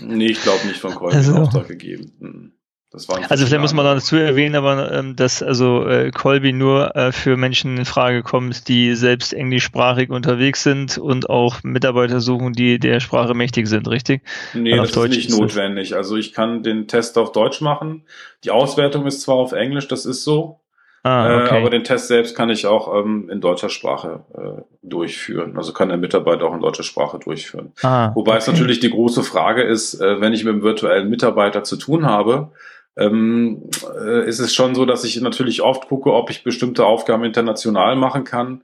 Nee, 0.00 0.26
ich 0.26 0.42
glaube 0.42 0.66
nicht 0.68 0.78
von 0.78 0.94
Colby 0.94 1.16
also. 1.16 1.32
in 1.32 1.38
Auftrag 1.38 1.66
gegeben. 1.66 2.12
Hm 2.20 2.52
also 2.90 3.46
vielleicht 3.46 3.60
muss 3.60 3.74
man 3.74 3.84
noch 3.84 3.94
dazu 3.94 4.16
erwähnen, 4.16 4.54
aber 4.54 4.90
ähm, 4.92 5.14
dass 5.14 5.42
also 5.42 5.86
äh, 5.86 6.10
Colby 6.10 6.54
nur 6.54 6.96
äh, 6.96 7.12
für 7.12 7.36
Menschen 7.36 7.76
in 7.76 7.84
Frage 7.84 8.22
kommt, 8.22 8.66
die 8.68 8.94
selbst 8.94 9.34
englischsprachig 9.34 10.08
unterwegs 10.08 10.62
sind 10.62 10.96
und 10.96 11.28
auch 11.28 11.62
Mitarbeiter 11.62 12.20
suchen, 12.20 12.54
die 12.54 12.78
der 12.78 13.00
Sprache 13.00 13.34
mächtig 13.34 13.66
sind, 13.66 13.88
richtig? 13.88 14.22
Nee, 14.54 14.74
das 14.74 14.90
ist 14.90 15.08
nicht 15.08 15.28
ist 15.28 15.38
notwendig. 15.38 15.96
Also 15.96 16.16
ich 16.16 16.32
kann 16.32 16.62
den 16.62 16.88
Test 16.88 17.18
auf 17.18 17.32
Deutsch 17.32 17.60
machen. 17.60 18.04
Die 18.44 18.50
Auswertung 18.50 19.06
ist 19.06 19.20
zwar 19.20 19.36
auf 19.36 19.52
Englisch, 19.52 19.88
das 19.88 20.06
ist 20.06 20.24
so. 20.24 20.60
Ah, 21.02 21.42
okay. 21.42 21.54
äh, 21.54 21.58
aber 21.58 21.70
den 21.70 21.84
Test 21.84 22.08
selbst 22.08 22.34
kann 22.34 22.50
ich 22.50 22.66
auch 22.66 22.94
ähm, 22.94 23.28
in 23.30 23.40
deutscher 23.40 23.68
Sprache 23.68 24.24
äh, 24.34 24.62
durchführen. 24.82 25.56
Also 25.56 25.72
kann 25.72 25.88
der 25.88 25.98
Mitarbeiter 25.98 26.46
auch 26.46 26.54
in 26.54 26.60
deutscher 26.60 26.82
Sprache 26.82 27.18
durchführen. 27.18 27.72
Ah, 27.82 28.12
Wobei 28.14 28.32
okay. 28.32 28.38
es 28.38 28.46
natürlich 28.46 28.80
die 28.80 28.90
große 28.90 29.22
Frage 29.22 29.62
ist, 29.62 30.00
äh, 30.00 30.20
wenn 30.20 30.32
ich 30.32 30.44
mit 30.44 30.54
einem 30.54 30.62
virtuellen 30.62 31.08
Mitarbeiter 31.08 31.62
zu 31.62 31.76
tun 31.76 32.06
habe, 32.06 32.50
ähm, 32.98 33.70
äh, 33.98 34.28
ist 34.28 34.40
es 34.40 34.54
schon 34.54 34.74
so, 34.74 34.84
dass 34.84 35.04
ich 35.04 35.20
natürlich 35.20 35.62
oft 35.62 35.88
gucke, 35.88 36.12
ob 36.12 36.30
ich 36.30 36.42
bestimmte 36.42 36.84
Aufgaben 36.84 37.24
international 37.24 37.96
machen 37.96 38.24
kann. 38.24 38.62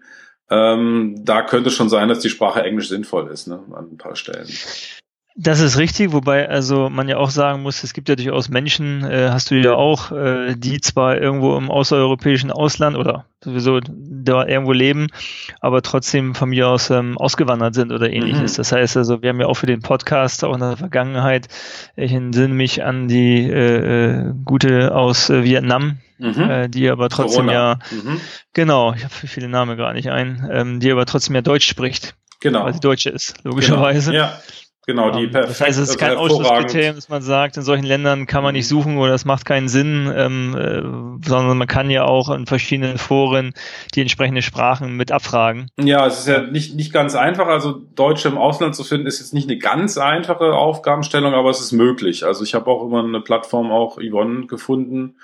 Ähm, 0.50 1.14
da 1.24 1.42
könnte 1.42 1.70
schon 1.70 1.88
sein, 1.88 2.08
dass 2.08 2.18
die 2.18 2.28
Sprache 2.28 2.62
Englisch 2.62 2.88
sinnvoll 2.88 3.30
ist, 3.30 3.46
ne, 3.46 3.60
an 3.72 3.92
ein 3.92 3.96
paar 3.96 4.16
Stellen. 4.16 4.48
Das 5.36 5.58
ist 5.58 5.78
richtig, 5.78 6.12
wobei 6.12 6.48
also 6.48 6.88
man 6.88 7.08
ja 7.08 7.16
auch 7.16 7.30
sagen 7.30 7.62
muss, 7.62 7.82
es 7.82 7.92
gibt 7.92 8.08
ja 8.08 8.14
durchaus 8.14 8.48
Menschen, 8.48 9.02
äh, 9.02 9.30
hast 9.32 9.50
du 9.50 9.56
ja 9.56 9.74
auch, 9.74 10.12
äh, 10.12 10.54
die 10.56 10.80
zwar 10.80 11.20
irgendwo 11.20 11.56
im 11.56 11.72
außereuropäischen 11.72 12.52
Ausland 12.52 12.96
oder 12.96 13.24
sowieso 13.40 13.80
da 13.82 14.46
irgendwo 14.46 14.70
leben, 14.70 15.08
aber 15.60 15.82
trotzdem 15.82 16.36
von 16.36 16.50
mir 16.50 16.68
aus 16.68 16.88
ähm, 16.90 17.18
ausgewandert 17.18 17.74
sind 17.74 17.90
oder 17.90 18.10
ähnliches. 18.10 18.52
Mhm. 18.52 18.56
Das 18.58 18.70
heißt 18.70 18.96
also, 18.96 19.22
wir 19.22 19.30
haben 19.30 19.40
ja 19.40 19.46
auch 19.46 19.56
für 19.56 19.66
den 19.66 19.82
Podcast 19.82 20.44
auch 20.44 20.54
in 20.54 20.60
der 20.60 20.76
Vergangenheit, 20.76 21.48
ich 21.96 22.12
entsinne 22.12 22.54
mich 22.54 22.84
an 22.84 23.08
die 23.08 23.50
äh, 23.50 24.28
äh, 24.28 24.34
gute 24.44 24.94
aus 24.94 25.30
äh, 25.30 25.42
Vietnam, 25.42 25.98
mhm. 26.18 26.48
äh, 26.48 26.68
die 26.68 26.88
aber 26.88 27.08
trotzdem 27.08 27.46
Corona. 27.46 27.52
ja, 27.52 27.78
mhm. 27.90 28.20
genau, 28.52 28.94
ich 28.94 29.02
habe 29.02 29.12
viele 29.12 29.48
Namen 29.48 29.76
gar 29.76 29.94
nicht 29.94 30.10
ein, 30.10 30.48
ähm, 30.52 30.78
die 30.78 30.92
aber 30.92 31.06
trotzdem 31.06 31.34
ja 31.34 31.42
Deutsch 31.42 31.66
spricht. 31.66 32.14
Genau. 32.40 32.64
Weil 32.64 32.74
sie 32.74 32.80
Deutsche 32.80 33.10
ist, 33.10 33.42
logischerweise. 33.42 34.12
Genau. 34.12 34.24
Ja. 34.24 34.38
Genau, 34.86 35.10
die 35.10 35.28
perfekt. 35.28 35.34
Ähm, 35.34 35.48
das 35.48 35.60
heißt, 35.60 35.78
es 35.78 35.88
ist 35.90 35.98
kein 35.98 36.16
Ausschlusskriterium, 36.16 36.94
dass 36.96 37.08
man 37.08 37.22
sagt, 37.22 37.56
in 37.56 37.62
solchen 37.62 37.86
Ländern 37.86 38.26
kann 38.26 38.42
man 38.42 38.52
nicht 38.52 38.68
suchen 38.68 38.98
oder 38.98 39.14
es 39.14 39.24
macht 39.24 39.44
keinen 39.44 39.68
Sinn, 39.68 40.12
ähm, 40.14 40.54
äh, 40.54 41.26
sondern 41.26 41.56
man 41.56 41.66
kann 41.66 41.90
ja 41.90 42.04
auch 42.04 42.30
in 42.30 42.46
verschiedenen 42.46 42.98
Foren 42.98 43.54
die 43.94 44.02
entsprechenden 44.02 44.42
Sprachen 44.42 44.96
mit 44.96 45.10
abfragen. 45.10 45.68
Ja, 45.80 46.06
es 46.06 46.20
ist 46.20 46.28
ja 46.28 46.42
nicht, 46.42 46.74
nicht 46.74 46.92
ganz 46.92 47.14
einfach. 47.14 47.46
Also 47.46 47.80
Deutsche 47.94 48.28
im 48.28 48.36
Ausland 48.36 48.74
zu 48.74 48.84
finden, 48.84 49.06
ist 49.06 49.20
jetzt 49.20 49.32
nicht 49.32 49.48
eine 49.48 49.58
ganz 49.58 49.96
einfache 49.96 50.54
Aufgabenstellung, 50.54 51.34
aber 51.34 51.50
es 51.50 51.60
ist 51.60 51.72
möglich. 51.72 52.24
Also 52.24 52.44
ich 52.44 52.54
habe 52.54 52.70
auch 52.70 52.84
immer 52.84 53.02
eine 53.02 53.20
Plattform, 53.20 53.70
auch 53.70 53.98
Yvonne, 53.98 54.46
gefunden, 54.46 55.16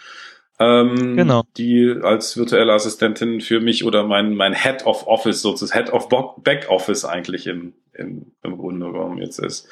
ähm, 0.59 1.17
genau. 1.17 1.45
die 1.57 1.97
als 2.03 2.37
virtuelle 2.37 2.73
Assistentin 2.75 3.41
für 3.41 3.61
mich 3.61 3.85
oder 3.85 4.05
mein, 4.05 4.35
mein 4.35 4.55
Head 4.55 4.85
of 4.85 5.07
Office, 5.07 5.43
sozusagen 5.43 5.87
Head 5.87 5.93
of 5.93 6.09
Back 6.43 6.67
Office 6.69 7.05
eigentlich 7.05 7.47
im, 7.47 7.73
im, 8.01 8.33
im 8.43 8.59
Grunde 8.59 8.91
genommen 8.91 9.19
jetzt 9.19 9.39
ist. 9.39 9.69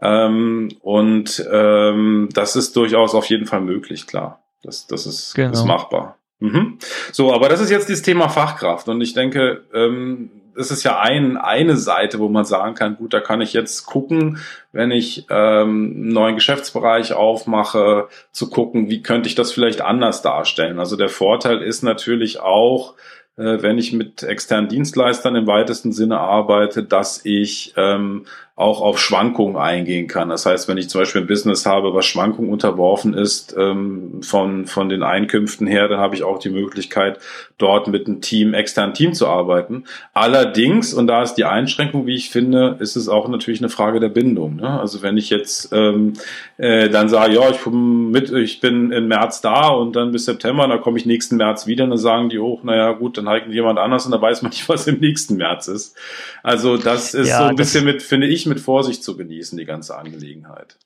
Ähm, 0.00 0.68
und 0.80 1.44
ähm, 1.50 2.28
das 2.32 2.56
ist 2.56 2.76
durchaus 2.76 3.14
auf 3.14 3.26
jeden 3.26 3.46
Fall 3.46 3.60
möglich, 3.60 4.06
klar. 4.06 4.42
Das, 4.62 4.86
das 4.86 5.06
ist, 5.06 5.34
genau. 5.34 5.52
ist 5.52 5.64
machbar. 5.64 6.16
Mhm. 6.38 6.78
So, 7.12 7.32
aber 7.32 7.48
das 7.48 7.60
ist 7.60 7.70
jetzt 7.70 7.88
dieses 7.88 8.02
Thema 8.02 8.28
Fachkraft 8.28 8.88
und 8.88 9.00
ich 9.00 9.14
denke, 9.14 9.62
ähm, 9.74 10.30
das 10.56 10.70
ist 10.70 10.82
ja 10.82 10.98
ein, 11.00 11.36
eine 11.36 11.76
Seite, 11.76 12.18
wo 12.18 12.28
man 12.28 12.44
sagen 12.44 12.74
kann, 12.74 12.96
gut, 12.96 13.14
da 13.14 13.20
kann 13.20 13.40
ich 13.40 13.52
jetzt 13.52 13.86
gucken, 13.86 14.38
wenn 14.72 14.90
ich 14.90 15.26
ähm, 15.30 15.94
einen 15.94 16.08
neuen 16.08 16.34
Geschäftsbereich 16.34 17.12
aufmache, 17.12 18.08
zu 18.32 18.50
gucken, 18.50 18.90
wie 18.90 19.02
könnte 19.02 19.28
ich 19.28 19.34
das 19.34 19.52
vielleicht 19.52 19.80
anders 19.80 20.22
darstellen. 20.22 20.78
Also 20.78 20.96
der 20.96 21.08
Vorteil 21.08 21.62
ist 21.62 21.82
natürlich 21.82 22.40
auch, 22.40 22.94
wenn 23.40 23.78
ich 23.78 23.92
mit 23.92 24.22
externen 24.22 24.68
Dienstleistern 24.68 25.34
im 25.34 25.46
weitesten 25.46 25.92
Sinne 25.92 26.18
arbeite, 26.18 26.82
dass 26.82 27.24
ich 27.24 27.72
ähm, 27.76 28.26
auch 28.60 28.82
auf 28.82 29.00
Schwankungen 29.00 29.56
eingehen 29.56 30.06
kann. 30.06 30.28
Das 30.28 30.44
heißt, 30.44 30.68
wenn 30.68 30.76
ich 30.76 30.90
zum 30.90 31.00
Beispiel 31.00 31.22
ein 31.22 31.26
Business 31.26 31.64
habe, 31.64 31.94
was 31.94 32.04
Schwankungen 32.04 32.52
unterworfen 32.52 33.14
ist 33.14 33.56
ähm, 33.58 34.20
von, 34.22 34.66
von 34.66 34.90
den 34.90 35.02
Einkünften 35.02 35.66
her, 35.66 35.88
dann 35.88 35.98
habe 35.98 36.14
ich 36.14 36.24
auch 36.24 36.38
die 36.38 36.50
Möglichkeit, 36.50 37.18
dort 37.56 37.88
mit 37.88 38.06
einem 38.06 38.20
Team, 38.20 38.52
externen 38.52 38.94
Team 38.94 39.14
zu 39.14 39.26
arbeiten. 39.26 39.84
Allerdings, 40.12 40.92
und 40.92 41.06
da 41.06 41.22
ist 41.22 41.34
die 41.34 41.44
Einschränkung, 41.44 42.06
wie 42.06 42.14
ich 42.14 42.28
finde, 42.28 42.76
ist 42.80 42.96
es 42.96 43.08
auch 43.08 43.28
natürlich 43.28 43.60
eine 43.60 43.70
Frage 43.70 43.98
der 43.98 44.10
Bindung. 44.10 44.56
Ne? 44.56 44.78
Also 44.78 45.00
wenn 45.00 45.16
ich 45.16 45.30
jetzt 45.30 45.72
ähm, 45.72 46.12
äh, 46.58 46.90
dann 46.90 47.08
sage, 47.08 47.36
ja, 47.36 47.48
ich, 47.50 47.64
mit, 47.66 48.30
ich 48.30 48.60
bin 48.60 48.92
im 48.92 49.08
März 49.08 49.40
da 49.40 49.68
und 49.68 49.96
dann 49.96 50.12
bis 50.12 50.26
September, 50.26 50.68
dann 50.68 50.82
komme 50.82 50.98
ich 50.98 51.06
nächsten 51.06 51.36
März 51.36 51.66
wieder, 51.66 51.86
dann 51.86 51.96
sagen 51.96 52.28
die 52.28 52.38
auch, 52.38 52.62
naja 52.62 52.92
gut, 52.92 53.16
dann 53.16 53.28
halten 53.28 53.52
jemand 53.52 53.78
anders 53.78 54.04
und 54.04 54.12
da 54.12 54.20
weiß 54.20 54.42
man 54.42 54.50
nicht, 54.50 54.68
was 54.68 54.86
im 54.86 55.00
nächsten 55.00 55.36
März 55.36 55.68
ist. 55.68 55.96
Also 56.42 56.76
das 56.76 57.14
ist 57.14 57.28
ja, 57.28 57.38
so 57.38 57.44
ein 57.44 57.56
bisschen 57.56 57.86
mit, 57.86 58.02
finde 58.02 58.26
ich, 58.26 58.49
mit 58.50 58.60
Vorsicht 58.60 59.02
zu 59.02 59.16
genießen, 59.16 59.56
die 59.56 59.64
ganze 59.64 59.96
Angelegenheit. 59.96 60.76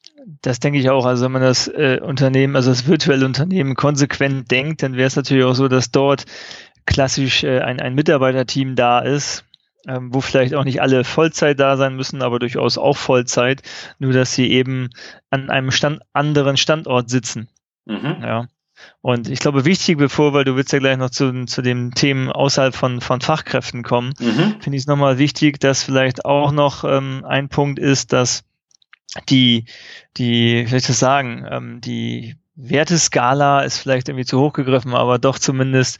Das 0.43 0.61
denke 0.61 0.79
ich 0.79 0.89
auch. 0.91 1.05
Also 1.05 1.25
wenn 1.25 1.33
man 1.33 1.43
das 1.43 1.67
äh, 1.67 1.99
Unternehmen, 2.01 2.55
also 2.55 2.71
das 2.71 2.87
virtuelle 2.87 3.27
Unternehmen 3.27 3.75
konsequent 3.75 4.51
denkt, 4.51 4.83
dann 4.83 4.97
wäre 4.97 5.09
es 5.09 5.17
natürlich 5.17 5.45
auch 5.45 5.55
so, 5.55 5.67
dass 5.67 5.91
dort 5.91 6.25
klassisch 6.87 7.43
äh, 7.43 7.61
ein, 7.61 7.81
ein 7.81 7.95
Mitarbeiterteam 7.95 8.77
da 8.77 9.01
ist, 9.01 9.45
ähm, 9.87 10.15
wo 10.15 10.21
vielleicht 10.21 10.55
auch 10.55 10.65
nicht 10.65 10.81
alle 10.81 11.05
Vollzeit 11.05 11.59
da 11.59 11.77
sein 11.77 11.97
müssen, 11.97 12.23
aber 12.23 12.39
durchaus 12.39 12.79
auch 12.79 12.97
Vollzeit, 12.97 13.63
nur 13.99 14.13
dass 14.13 14.35
sie 14.35 14.51
eben 14.51 14.91
an 15.31 15.51
einem 15.51 15.71
Stand, 15.71 16.03
anderen 16.13 16.57
Standort 16.57 17.11
sitzen. 17.11 17.49
Mhm. 17.87 18.17
Ja. 18.23 18.47
Und 19.01 19.29
ich 19.29 19.39
glaube, 19.39 19.65
wichtig, 19.65 19.99
bevor, 19.99 20.33
weil 20.33 20.45
du 20.45 20.57
willst 20.57 20.73
ja 20.73 20.79
gleich 20.79 20.97
noch 20.97 21.11
zu, 21.11 21.45
zu 21.45 21.63
den 21.63 21.93
Themen 21.93 22.31
außerhalb 22.31 22.75
von, 22.75 23.01
von 23.01 23.21
Fachkräften 23.21 23.83
kommen, 23.83 24.15
mhm. 24.19 24.57
finde 24.61 24.77
ich 24.77 24.83
es 24.83 24.87
nochmal 24.87 25.19
wichtig, 25.19 25.61
dass 25.61 25.83
vielleicht 25.83 26.25
auch 26.25 26.53
noch 26.53 26.85
ähm, 26.85 27.25
ein 27.29 27.49
Punkt 27.49 27.79
ist, 27.79 28.13
dass 28.13 28.45
die, 29.29 29.67
die, 30.17 30.65
wie 30.65 30.69
soll 30.69 30.79
ich 30.79 30.87
das 30.87 30.99
sagen, 30.99 31.47
ähm, 31.51 31.81
die 31.81 32.37
Werteskala 32.57 33.61
ist 33.61 33.79
vielleicht 33.79 34.09
irgendwie 34.09 34.25
zu 34.25 34.41
hoch 34.41 34.53
gegriffen, 34.53 34.95
aber 34.95 35.19
doch 35.19 35.39
zumindest 35.39 35.99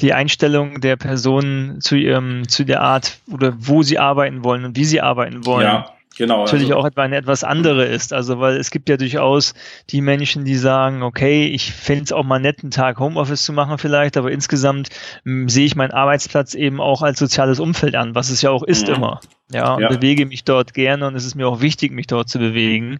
die 0.00 0.12
Einstellung 0.12 0.80
der 0.80 0.96
Personen 0.96 1.80
zu 1.80 1.96
ihrem, 1.96 2.48
zu 2.48 2.64
der 2.64 2.82
Art 2.82 3.18
oder 3.32 3.54
wo 3.56 3.82
sie 3.82 3.98
arbeiten 3.98 4.44
wollen 4.44 4.64
und 4.64 4.76
wie 4.76 4.84
sie 4.84 5.00
arbeiten 5.00 5.46
wollen. 5.46 5.64
Ja 5.64 5.95
Genau. 6.16 6.44
Natürlich 6.44 6.68
also, 6.68 6.78
auch 6.78 6.86
etwa 6.86 7.02
eine 7.02 7.16
etwas 7.16 7.44
andere 7.44 7.84
ist. 7.84 8.12
Also, 8.12 8.40
weil 8.40 8.56
es 8.56 8.70
gibt 8.70 8.88
ja 8.88 8.96
durchaus 8.96 9.54
die 9.90 10.00
Menschen, 10.00 10.44
die 10.44 10.56
sagen, 10.56 11.02
okay, 11.02 11.46
ich 11.46 11.72
fände 11.72 12.04
es 12.04 12.12
auch 12.12 12.24
mal 12.24 12.38
nett, 12.38 12.62
einen 12.62 12.70
Tag 12.70 12.98
Homeoffice 12.98 13.44
zu 13.44 13.52
machen 13.52 13.78
vielleicht, 13.78 14.16
aber 14.16 14.30
insgesamt 14.30 14.88
m, 15.24 15.48
sehe 15.48 15.66
ich 15.66 15.76
meinen 15.76 15.92
Arbeitsplatz 15.92 16.54
eben 16.54 16.80
auch 16.80 17.02
als 17.02 17.18
soziales 17.18 17.60
Umfeld 17.60 17.94
an, 17.94 18.14
was 18.14 18.30
es 18.30 18.42
ja 18.42 18.50
auch 18.50 18.62
ist 18.62 18.88
mhm. 18.88 18.94
immer. 18.94 19.20
Ja, 19.52 19.74
und 19.74 19.82
ja. 19.82 19.88
bewege 19.88 20.26
mich 20.26 20.44
dort 20.44 20.74
gerne 20.74 21.06
und 21.06 21.14
es 21.14 21.24
ist 21.24 21.34
mir 21.34 21.46
auch 21.46 21.60
wichtig, 21.60 21.92
mich 21.92 22.06
dort 22.06 22.28
zu 22.28 22.38
bewegen. 22.38 22.98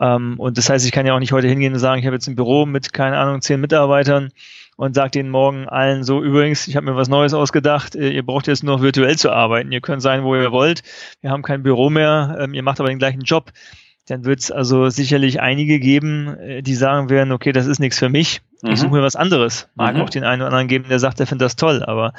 Ähm, 0.00 0.38
und 0.38 0.58
das 0.58 0.68
heißt, 0.68 0.84
ich 0.84 0.92
kann 0.92 1.06
ja 1.06 1.14
auch 1.14 1.18
nicht 1.18 1.32
heute 1.32 1.48
hingehen 1.48 1.72
und 1.72 1.78
sagen, 1.78 2.00
ich 2.00 2.06
habe 2.06 2.16
jetzt 2.16 2.26
ein 2.26 2.36
Büro 2.36 2.66
mit, 2.66 2.92
keine 2.92 3.18
Ahnung, 3.18 3.40
zehn 3.40 3.60
Mitarbeitern 3.60 4.30
und 4.76 4.94
sagt 4.94 5.14
denen 5.14 5.30
morgen 5.30 5.68
allen 5.68 6.04
so, 6.04 6.22
übrigens, 6.22 6.68
ich 6.68 6.76
habe 6.76 6.86
mir 6.86 6.96
was 6.96 7.08
Neues 7.08 7.34
ausgedacht, 7.34 7.96
äh, 7.96 8.10
ihr 8.10 8.24
braucht 8.24 8.46
jetzt 8.46 8.62
nur 8.62 8.82
virtuell 8.82 9.16
zu 9.16 9.32
arbeiten, 9.32 9.72
ihr 9.72 9.80
könnt 9.80 10.02
sein, 10.02 10.22
wo 10.22 10.34
ihr 10.36 10.52
wollt, 10.52 10.82
wir 11.22 11.30
haben 11.30 11.42
kein 11.42 11.62
Büro 11.62 11.90
mehr, 11.90 12.36
ähm, 12.40 12.54
ihr 12.54 12.62
macht 12.62 12.80
aber 12.80 12.88
den 12.88 12.98
gleichen 12.98 13.22
Job. 13.22 13.52
Dann 14.08 14.24
wird 14.24 14.38
es 14.38 14.52
also 14.52 14.88
sicherlich 14.88 15.40
einige 15.40 15.80
geben, 15.80 16.36
äh, 16.38 16.62
die 16.62 16.74
sagen 16.74 17.08
werden, 17.10 17.32
okay, 17.32 17.52
das 17.52 17.66
ist 17.66 17.80
nichts 17.80 17.98
für 17.98 18.08
mich, 18.08 18.42
mhm. 18.62 18.72
ich 18.72 18.78
suche 18.78 18.92
mir 18.92 19.02
was 19.02 19.16
anderes. 19.16 19.68
Mag 19.74 19.96
mhm. 19.96 20.02
auch 20.02 20.10
den 20.10 20.24
einen 20.24 20.42
oder 20.42 20.48
anderen 20.48 20.68
geben, 20.68 20.88
der 20.88 20.98
sagt, 20.98 21.18
der 21.18 21.26
findet 21.26 21.46
das 21.46 21.56
toll, 21.56 21.82
aber 21.82 22.12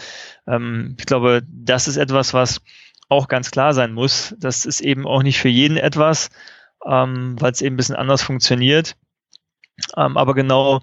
ähm, 0.47 0.95
ich 0.99 1.05
glaube, 1.05 1.43
das 1.47 1.87
ist 1.87 1.97
etwas, 1.97 2.33
was 2.33 2.61
auch 3.09 3.27
ganz 3.29 3.51
klar 3.51 3.73
sein 3.73 3.93
muss. 3.93 4.35
Das 4.37 4.65
ist 4.65 4.81
eben 4.81 5.05
auch 5.05 5.23
nicht 5.23 5.39
für 5.39 5.47
jeden 5.47 5.77
etwas, 5.77 6.29
ähm, 6.85 7.35
weil 7.39 7.51
es 7.51 7.61
eben 7.61 7.75
ein 7.75 7.77
bisschen 7.77 7.95
anders 7.95 8.21
funktioniert. 8.21 8.95
Ähm, 9.95 10.17
aber 10.17 10.33
genau 10.33 10.81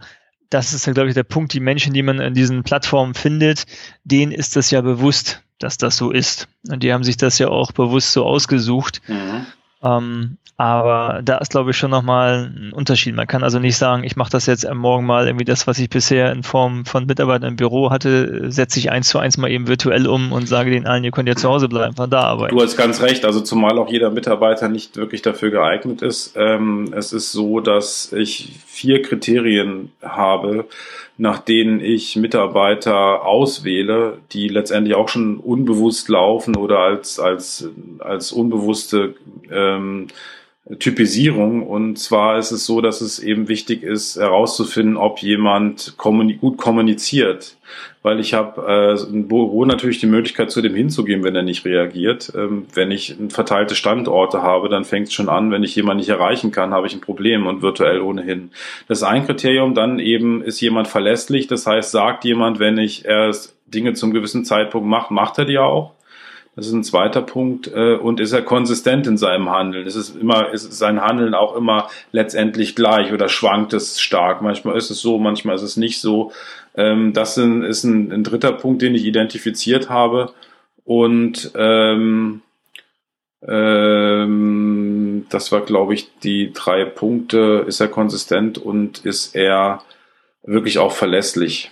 das 0.51 0.73
ist 0.73 0.85
glaube 0.85 1.09
ich, 1.09 1.15
der 1.15 1.25
Punkt, 1.25 1.53
die 1.53 1.61
Menschen, 1.61 1.95
die 1.95 2.03
man 2.03 2.21
in 2.21 2.35
diesen 2.35 2.63
Plattformen 2.63 3.15
findet, 3.15 3.67
denen 4.05 4.31
ist 4.31 4.57
das 4.57 4.71
ja 4.71 4.81
bewusst, 4.83 5.43
dass 5.59 5.79
das 5.79 5.97
so 5.97 6.11
ist. 6.11 6.49
Und 6.69 6.83
die 6.83 6.93
haben 6.93 7.05
sich 7.05 7.17
das 7.17 7.39
ja 7.39 7.49
auch 7.49 7.73
bewusst 7.73 8.13
so 8.13 8.25
ausgesucht. 8.25 9.01
Mhm. 9.09 9.47
Ähm, 9.85 10.39
aber 10.57 11.21
da 11.25 11.39
ist, 11.39 11.51
glaube 11.51 11.73
ich, 11.73 11.77
schon 11.77 11.91
nochmal 11.91 12.53
ein 12.55 12.73
Unterschied. 12.73 13.17
Man 13.17 13.27
kann 13.27 13.43
also 13.43 13.59
nicht 13.59 13.77
sagen, 13.77 14.05
ich 14.05 14.15
mache 14.15 14.31
das 14.31 14.47
jetzt 14.47 14.73
Morgen 14.73 15.05
mal 15.05 15.27
irgendwie 15.27 15.45
das, 15.45 15.67
was 15.67 15.81
ich 15.81 15.91
bisher 15.91 16.31
in 16.31 16.45
Form 16.45 16.85
von 16.85 17.07
Mitarbeitern 17.07 17.49
im 17.49 17.57
Büro 17.57 17.91
hatte, 17.91 18.53
setze 18.53 18.79
ich 18.79 18.93
eins 18.93 19.09
zu 19.09 19.19
eins 19.19 19.37
mal 19.37 19.51
eben 19.51 19.67
virtuell 19.67 20.07
um 20.07 20.31
und 20.31 20.49
sage 20.49 20.71
den 20.71 20.87
allen, 20.87 21.03
ihr 21.03 21.11
könnt 21.11 21.29
ja 21.29 21.35
zu 21.35 21.49
Hause 21.49 21.69
bleiben, 21.69 21.97
von 21.97 22.09
da 22.09 22.21
arbeiten. 22.21 22.55
Du 22.55 22.63
hast 22.63 22.77
ganz 22.77 23.03
recht, 23.03 23.25
also 23.25 23.41
zumal 23.41 23.79
auch 23.79 23.91
jeder 23.91 24.11
Mitarbeiter 24.11 24.69
nicht 24.69 24.97
wirklich 24.97 25.23
dafür 25.23 25.51
geeignet 25.51 26.03
ist. 26.03 26.35
Ähm, 26.37 26.95
es 26.97 27.13
ist 27.13 27.33
so, 27.33 27.59
dass 27.59 28.13
ich 28.13 28.53
vier 28.65 29.03
Kriterien 29.03 29.91
habe, 30.03 30.67
nach 31.17 31.39
denen 31.39 31.81
ich 31.81 32.17
Mitarbeiter 32.17 33.25
auswähle, 33.25 34.19
die 34.33 34.49
letztendlich 34.49 34.97
auch 34.97 35.09
schon 35.09 35.39
unbewusst 35.39 36.09
laufen 36.09 36.57
oder 36.57 36.81
als, 36.81 37.21
als, 37.21 37.69
als 38.01 38.33
unbewusste 38.33 39.15
ähm, 39.51 40.09
Typisierung. 40.79 41.67
Und 41.67 41.99
zwar 41.99 42.39
ist 42.39 42.51
es 42.51 42.65
so, 42.65 42.81
dass 42.81 43.03
es 43.03 43.19
eben 43.19 43.49
wichtig 43.49 43.83
ist, 43.83 44.17
herauszufinden, 44.17 44.97
ob 44.97 45.19
jemand 45.19 45.95
kommuni 45.99 46.35
gut 46.35 46.57
kommuniziert. 46.57 47.57
Weil 48.03 48.19
ich 48.19 48.33
habe 48.33 48.65
äh, 48.67 49.11
im 49.11 49.29
Büro 49.29 49.67
natürlich 49.67 49.99
die 49.99 50.07
Möglichkeit, 50.07 50.51
zu 50.51 50.63
dem 50.63 50.75
hinzugehen, 50.75 51.23
wenn 51.23 51.37
er 51.37 51.43
nicht 51.43 51.67
reagiert. 51.67 52.33
Ähm, 52.35 52.67
wenn 52.73 52.91
ich 52.91 53.17
verteilte 53.29 53.75
Standorte 53.75 54.43
habe, 54.43 54.71
dann 54.71 54.85
fängt 54.85 55.09
es 55.09 55.13
schon 55.13 55.29
an, 55.29 55.51
wenn 55.51 55.65
ich 55.65 55.77
jemanden 55.77 55.99
nicht 55.99 56.09
erreichen 56.09 56.51
kann, 56.51 56.73
habe 56.73 56.87
ich 56.87 56.95
ein 56.95 57.01
Problem 57.01 57.47
und 57.47 57.61
virtuell 57.61 58.01
ohnehin. 58.01 58.51
Das 58.89 58.99
ist 58.99 59.05
ein 59.05 59.27
Kriterium. 59.27 59.75
Dann 59.75 59.99
eben 59.99 60.43
ist 60.43 60.61
jemand 60.63 60.89
verlässlich. 60.89 61.47
Das 61.47 61.67
heißt, 61.67 61.91
sagt 61.91 62.25
jemand, 62.25 62.59
wenn 62.59 62.79
ich 62.79 63.05
erst 63.05 63.55
Dinge 63.67 63.93
zum 63.93 64.13
gewissen 64.13 64.47
Zeitpunkt 64.47 64.89
mache, 64.89 65.13
macht 65.13 65.39
er 65.39 65.45
die 65.45 65.59
auch. 65.59 65.93
Das 66.57 66.67
ist 66.67 66.73
ein 66.73 66.85
zweiter 66.85 67.23
Punkt. 67.23 67.69
Äh, 67.69 67.97
und 67.97 68.21
ist 68.21 68.33
er 68.33 68.43
konsistent 68.43 69.07
in 69.07 69.17
seinem 69.17 69.51
Handeln? 69.51 69.87
Ist 69.87 69.97
es 69.97 70.11
immer, 70.11 70.53
ist 70.53 70.73
sein 70.73 71.01
Handeln 71.01 71.35
auch 71.35 71.57
immer 71.57 71.89
letztendlich 72.13 72.77
gleich 72.77 73.13
oder 73.13 73.29
schwankt 73.29 73.73
es 73.73 74.01
stark? 74.01 74.43
Manchmal 74.43 74.77
ist 74.77 74.91
es 74.91 75.01
so, 75.01 75.19
manchmal 75.19 75.57
ist 75.57 75.63
es 75.63 75.77
nicht 75.77 76.01
so. 76.01 76.33
Ähm, 76.77 77.13
das 77.13 77.37
ist 77.37 77.85
ein, 77.85 78.13
ein 78.13 78.25
dritter 78.25 78.53
Punkt, 78.53 78.83
den 78.83 78.95
ich 78.95 79.05
identifiziert 79.05 79.91
habe. 79.91 80.33
Und 80.85 81.53
ähm, 81.57 82.43
ähm, 83.47 85.27
das 85.31 85.53
war, 85.53 85.63
glaube 85.63 85.95
ich, 85.95 86.19
die 86.21 86.53
drei 86.53 86.85
Punkte. 86.85 87.65
Ist 87.67 87.81
er 87.81 87.89
konsistent 87.89 88.59
und 88.59 89.05
ist 89.05 89.35
er 89.35 89.83
wirklich 90.45 90.79
auch 90.79 90.93
verlässlich? 90.93 91.71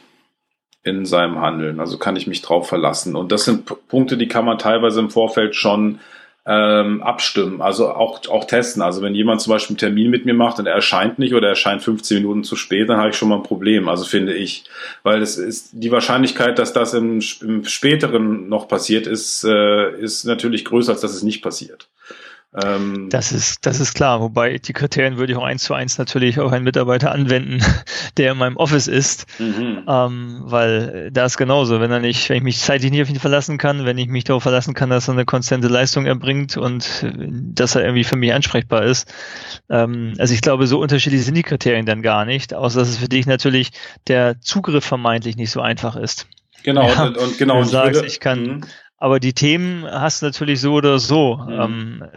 In 0.85 1.07
seinem 1.07 1.41
Handeln. 1.41 1.81
Also 1.81 1.99
kann 1.99 2.17
ich 2.17 2.27
mich 2.27 2.43
drauf 2.43 2.69
verlassen. 2.69 3.17
Und 3.17 3.33
das 3.33 3.45
sind 3.45 3.71
Punkte, 3.89 4.17
die 4.17 4.29
kann 4.29 4.45
man 4.45 4.59
teilweise 4.59 5.01
im 5.01 5.11
Vorfeld 5.11 5.55
schon 5.55 6.01
ähm, 6.45 7.03
abstimmen, 7.03 7.63
also 7.63 7.91
auch, 7.91 8.29
auch 8.29 8.47
testen. 8.47 8.83
Also 8.83 9.01
wenn 9.01 9.15
jemand 9.15 9.41
zum 9.41 9.53
Beispiel 9.53 9.75
einen 9.75 9.79
Termin 9.79 10.11
mit 10.11 10.25
mir 10.25 10.35
macht 10.35 10.59
und 10.59 10.67
er 10.67 10.75
erscheint 10.75 11.19
nicht 11.21 11.35
oder 11.35 11.47
er 11.47 11.51
erscheint 11.51 11.83
15 11.83 12.19
Minuten 12.19 12.43
zu 12.43 12.57
spät, 12.57 12.89
dann 12.89 12.99
habe 12.99 13.11
ich 13.11 13.17
schon 13.17 13.29
mal 13.29 13.37
ein 13.37 13.45
Problem, 13.45 13.89
also 13.89 14.05
finde 14.05 14.35
ich. 14.35 14.65
Weil 15.05 15.23
es 15.23 15.39
ist 15.39 15.71
die 15.73 15.93
Wahrscheinlichkeit, 15.93 16.59
dass 16.59 16.73
das 16.73 16.95
im, 16.95 17.23
im 17.43 17.65
späteren 17.65 18.49
noch 18.49 18.67
passiert 18.67 19.07
ist, 19.07 19.45
äh, 19.45 19.97
ist 20.01 20.25
natürlich 20.25 20.65
größer, 20.65 20.93
als 20.93 21.01
dass 21.03 21.15
es 21.15 21.23
nicht 21.23 21.43
passiert. 21.43 21.89
Ähm, 22.61 23.09
das 23.09 23.33
ist, 23.33 23.65
das 23.65 23.81
ist 23.81 23.95
klar. 23.95 24.21
Wobei 24.21 24.59
die 24.59 24.75
Kriterien 24.75 25.17
würde 25.17 25.33
ich 25.33 25.39
auch 25.39 25.45
eins 25.45 25.63
zu 25.63 25.73
eins 25.73 25.97
natürlich 25.97 26.39
auf 26.39 26.53
einen 26.53 26.65
Mitarbeiter 26.65 27.11
anwenden, 27.11 27.65
der 28.19 28.33
in 28.33 28.39
meinem 28.39 28.57
Office 28.57 28.89
ist. 28.89 29.27
Mhm. 29.39 29.85
Ähm, 29.89 30.41
weil 30.45 31.11
da 31.13 31.25
ist 31.25 31.39
genauso. 31.39 31.81
Wenn 31.81 31.91
er 31.91 32.01
nicht, 32.01 32.29
wenn 32.29 32.37
ich 32.37 32.43
mich 32.43 32.59
zeitlich 32.59 32.91
nicht 32.91 33.03
auf 33.03 33.09
ihn 33.09 33.19
verlassen 33.19 33.57
kann, 33.57 33.87
wenn 33.87 33.97
ich 33.97 34.09
mich 34.09 34.25
darauf 34.25 34.43
verlassen 34.43 34.75
kann, 34.75 34.91
dass 34.91 35.09
er 35.09 35.15
eine 35.15 35.25
konstante 35.25 35.69
Leistung 35.69 36.05
erbringt 36.05 36.59
und 36.59 37.03
äh, 37.03 37.13
dass 37.31 37.75
er 37.75 37.83
irgendwie 37.83 38.05
für 38.05 38.17
mich 38.17 38.35
ansprechbar 38.35 38.83
ist. 38.83 39.13
Ähm, 39.71 40.15
also 40.19 40.35
ich 40.35 40.43
glaube, 40.43 40.67
so 40.67 40.79
unterschiedlich 40.79 41.25
sind 41.25 41.35
die 41.35 41.43
Kriterien 41.43 41.87
dann 41.87 42.03
gar 42.03 42.27
nicht, 42.27 42.53
außer 42.53 42.81
dass 42.81 42.89
es 42.91 42.99
für 42.99 43.09
dich 43.09 43.27
natürlich 43.27 43.71
der 44.09 44.41
Zugriff 44.41 44.85
vermeintlich 44.85 45.37
nicht 45.37 45.51
so 45.51 45.63
einfach 45.63 45.97
ist. 45.97 46.27
Genau, 46.65 46.87
ja, 46.87 47.05
und, 47.07 47.17
und 47.17 47.39
genau. 47.39 47.63
Du 47.63 47.69
sagst, 47.69 47.95
würde, 47.95 48.07
ich 48.07 48.21
kann, 48.21 48.59
mh 48.59 48.67
aber 49.03 49.19
die 49.19 49.33
Themen 49.33 49.85
hast 49.85 50.23
du 50.23 50.27
natürlich 50.27 50.61
so 50.61 50.75
oder 50.75 51.01
so. 51.01 51.37
Mhm. 51.37 51.51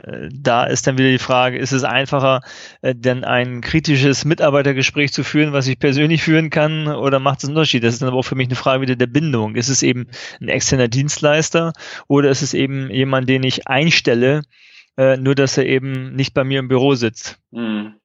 Ähm, 0.06 0.32
da 0.32 0.65
ist 0.65 0.86
dann 0.86 1.00
wieder 1.00 1.10
die 1.10 1.18
Frage, 1.18 1.58
ist 1.58 1.72
es 1.72 1.84
einfacher, 1.84 2.42
äh, 2.84 2.94
denn 2.94 3.24
ein 3.24 3.62
kritisches 3.62 4.24
Mitarbeitergespräch 4.24 5.12
zu 5.12 5.24
führen, 5.24 5.51
was 5.51 5.65
ich 5.65 5.80
persönlich 5.80 6.22
führen 6.22 6.51
kann, 6.51 6.88
oder 6.88 7.18
macht 7.20 7.39
es 7.39 7.46
einen 7.46 7.58
Unterschied? 7.58 7.84
Das 7.84 7.96
ist 7.96 8.04
dann 8.04 8.10
aber 8.10 8.20
auch 8.20 8.25
für 8.25 8.36
mich 8.36 8.50
eine 8.50 8.56
Frage 8.56 8.84
wieder 8.84 8.96
der 8.96 9.08
Bindung. 9.08 9.56
Ist 9.56 9.70
es 9.70 9.82
eben 9.82 10.06
ein 10.39 10.48
externer 10.48 10.88
Dienstleister 10.88 11.74
oder 12.08 12.30
ist 12.30 12.44
es 12.44 12.54
eben 12.54 12.92
jemand, 12.92 13.27
den 13.30 13.42
ich 13.42 13.68
einstelle, 13.68 14.44
äh, 14.96 15.18
nur 15.18 15.34
dass 15.34 15.58
er 15.58 15.65
eben 15.65 16.13
nicht 16.15 16.36
bei 16.36 16.44
mir 16.44 16.60
im 16.60 16.68
Büro 16.68 16.94
sitzt? 16.94 17.39
Mhm. 17.50 17.96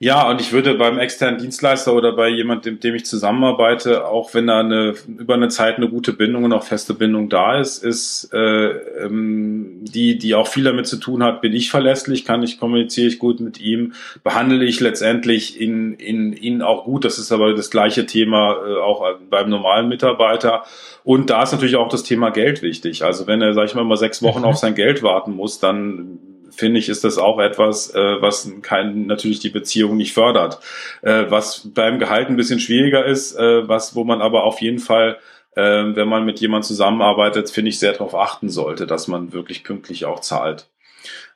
Ja, 0.00 0.30
und 0.30 0.40
ich 0.40 0.52
würde 0.52 0.74
beim 0.74 0.96
externen 1.00 1.40
Dienstleister 1.40 1.92
oder 1.92 2.12
bei 2.12 2.28
jemandem, 2.28 2.74
mit 2.74 2.84
dem 2.84 2.94
ich 2.94 3.04
zusammenarbeite, 3.04 4.06
auch 4.06 4.32
wenn 4.32 4.46
da 4.46 4.60
eine, 4.60 4.94
über 5.08 5.34
eine 5.34 5.48
Zeit 5.48 5.76
eine 5.76 5.88
gute 5.88 6.12
Bindung 6.12 6.44
und 6.44 6.52
auch 6.52 6.62
feste 6.62 6.94
Bindung 6.94 7.28
da 7.28 7.58
ist, 7.58 7.82
ist 7.82 8.32
äh, 8.32 8.68
ähm, 9.04 9.78
die, 9.80 10.16
die 10.16 10.36
auch 10.36 10.46
viel 10.46 10.62
damit 10.62 10.86
zu 10.86 10.98
tun 10.98 11.24
hat, 11.24 11.40
bin 11.40 11.52
ich 11.52 11.68
verlässlich, 11.68 12.24
kann 12.24 12.44
ich, 12.44 12.60
kommuniziere 12.60 13.08
ich 13.08 13.18
gut 13.18 13.40
mit 13.40 13.60
ihm, 13.60 13.92
behandle 14.22 14.64
ich 14.64 14.78
letztendlich 14.78 15.60
ihn, 15.60 15.98
ihn, 15.98 16.32
ihn 16.32 16.62
auch 16.62 16.84
gut. 16.84 17.04
Das 17.04 17.18
ist 17.18 17.32
aber 17.32 17.54
das 17.54 17.68
gleiche 17.68 18.06
Thema 18.06 18.52
äh, 18.52 18.78
auch 18.78 19.04
beim 19.28 19.50
normalen 19.50 19.88
Mitarbeiter. 19.88 20.62
Und 21.02 21.28
da 21.28 21.42
ist 21.42 21.50
natürlich 21.50 21.74
auch 21.74 21.88
das 21.88 22.04
Thema 22.04 22.30
Geld 22.30 22.62
wichtig. 22.62 23.02
Also 23.02 23.26
wenn 23.26 23.42
er, 23.42 23.52
sag 23.52 23.64
ich 23.64 23.74
mal, 23.74 23.82
mal 23.82 23.96
sechs 23.96 24.22
Wochen 24.22 24.40
mhm. 24.40 24.44
auf 24.44 24.58
sein 24.58 24.76
Geld 24.76 25.02
warten 25.02 25.34
muss, 25.34 25.58
dann 25.58 26.20
finde 26.58 26.80
ich, 26.80 26.88
ist 26.88 27.04
das 27.04 27.18
auch 27.18 27.38
etwas, 27.38 27.94
äh, 27.94 28.20
was 28.20 28.50
kein, 28.62 29.06
natürlich 29.06 29.40
die 29.40 29.50
Beziehung 29.50 29.96
nicht 29.96 30.12
fördert. 30.12 30.60
Äh, 31.02 31.26
was 31.28 31.70
beim 31.72 31.98
Gehalt 31.98 32.28
ein 32.28 32.36
bisschen 32.36 32.60
schwieriger 32.60 33.04
ist, 33.04 33.36
äh, 33.36 33.68
was, 33.68 33.94
wo 33.94 34.04
man 34.04 34.20
aber 34.20 34.44
auf 34.44 34.60
jeden 34.60 34.80
Fall 34.80 35.18
äh, 35.56 35.96
wenn 35.96 36.08
man 36.08 36.24
mit 36.24 36.40
jemandem 36.40 36.68
zusammenarbeitet, 36.68 37.50
finde 37.50 37.70
ich, 37.70 37.78
sehr 37.80 37.92
darauf 37.92 38.14
achten 38.14 38.48
sollte, 38.48 38.86
dass 38.86 39.08
man 39.08 39.32
wirklich 39.32 39.64
pünktlich 39.64 40.04
auch 40.04 40.20
zahlt. 40.20 40.68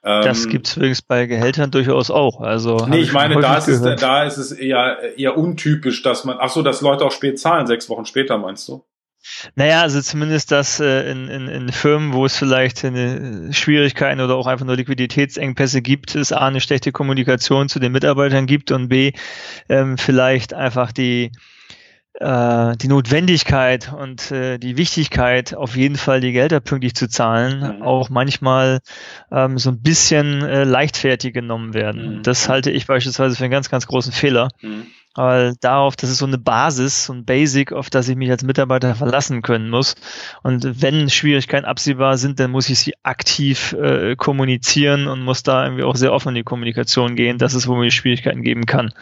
Das 0.03 0.45
ähm, 0.45 0.51
gibt's 0.51 0.77
übrigens 0.77 1.03
bei 1.03 1.27
Gehältern 1.27 1.71
durchaus 1.71 2.11
auch. 2.11 2.41
Also 2.41 2.87
nee, 2.89 2.99
ich 2.99 3.13
meine, 3.13 3.41
da 3.41 3.57
ist, 3.57 3.69
es, 3.69 3.81
da 4.01 4.25
ist 4.25 4.37
es 4.37 4.51
eher, 4.51 5.17
eher 5.17 5.39
untypisch, 5.39 6.03
dass 6.03 6.25
man, 6.25 6.39
ach 6.41 6.51
so, 6.51 6.63
dass 6.63 6.81
Leute 6.81 7.05
auch 7.05 7.13
spät 7.13 7.39
zahlen, 7.39 7.69
sechs 7.69 7.89
Wochen 7.89 8.05
später, 8.05 8.37
meinst 8.37 8.67
du? 8.69 8.85
Naja, 9.55 9.83
also 9.83 10.01
zumindest 10.01 10.51
das 10.51 10.81
äh, 10.81 11.11
in, 11.11 11.29
in, 11.29 11.49
in 11.49 11.73
Firmen, 11.73 12.13
wo 12.13 12.25
es 12.25 12.37
vielleicht 12.37 12.85
eine 12.85 13.53
Schwierigkeiten 13.53 14.21
oder 14.21 14.37
auch 14.37 14.47
einfach 14.47 14.67
nur 14.67 14.77
Liquiditätsengpässe 14.77 15.83
gibt, 15.83 16.15
es 16.15 16.33
A, 16.33 16.47
eine 16.47 16.61
schlechte 16.61 16.93
Kommunikation 16.93 17.69
zu 17.69 17.79
den 17.79 17.93
Mitarbeitern 17.93 18.47
gibt 18.47 18.73
und 18.73 18.89
B, 18.89 19.13
ähm, 19.69 19.99
vielleicht 19.99 20.55
einfach 20.55 20.93
die, 20.93 21.31
äh, 22.15 22.77
die 22.77 22.89
Notwendigkeit 22.89 23.93
und 23.93 24.31
äh, 24.31 24.59
die 24.59 24.77
Wichtigkeit, 24.77 25.55
auf 25.55 25.77
jeden 25.77 25.97
Fall 25.97 26.21
die 26.21 26.33
Gelder 26.33 26.61
pünktlich 26.61 26.95
zu 26.95 27.09
zahlen, 27.09 27.79
mhm. 27.79 27.83
auch 27.83 28.11
manchmal 28.11 28.81
ähm, 29.31 29.59
so 29.59 29.71
ein 29.71 29.83
bisschen 29.83 30.43
äh, 30.43 30.65
leichtfertig 30.65 31.33
genommen 31.33 31.75
werden. 31.75 32.19
Mhm. 32.19 32.23
Das 32.23 32.49
halte 32.49 32.71
ich 32.71 32.87
beispielsweise 32.87 33.37
für 33.37 33.45
einen 33.45 33.53
ganz, 33.53 33.71
ganz 33.71 33.87
großen 33.87 34.13
Fehler. 34.13 34.49
Mhm 34.61 34.87
weil 35.15 35.55
darauf, 35.61 35.97
das 35.97 36.11
ist 36.11 36.19
so 36.19 36.27
eine 36.27 36.39
Basis, 36.39 37.07
so 37.07 37.13
ein 37.13 37.25
Basic, 37.25 37.73
auf 37.73 37.91
das 37.91 38.09
ich 38.09 38.17
mich 38.17 38.31
als 38.31 38.43
Mitarbeiter 38.43 38.95
verlassen 38.95 39.43
können 39.43 39.71
muss. 39.71 39.95
Und 40.43 40.83
wenn 40.83 41.11
Schwierigkeiten 41.11 41.67
absehbar 41.67 42.17
sind, 42.17 42.41
dann 42.41 42.51
muss 42.51 42.69
ich 42.69 42.79
sie 42.79 42.95
aktiv 43.03 43.73
äh, 43.75 44.17
kommunizieren 44.17 45.09
und 45.09 45.23
muss 45.23 45.43
da 45.43 45.65
irgendwie 45.65 45.85
auch 45.85 45.97
sehr 45.97 46.13
offen 46.13 46.31
in 46.31 46.37
die 46.37 46.43
Kommunikation 46.43 47.17
gehen, 47.17 47.39
dass 47.39 47.55
es 47.55 47.69
womit 47.69 47.93
Schwierigkeiten 47.93 48.43
geben 48.43 48.67
kann. 48.67 48.93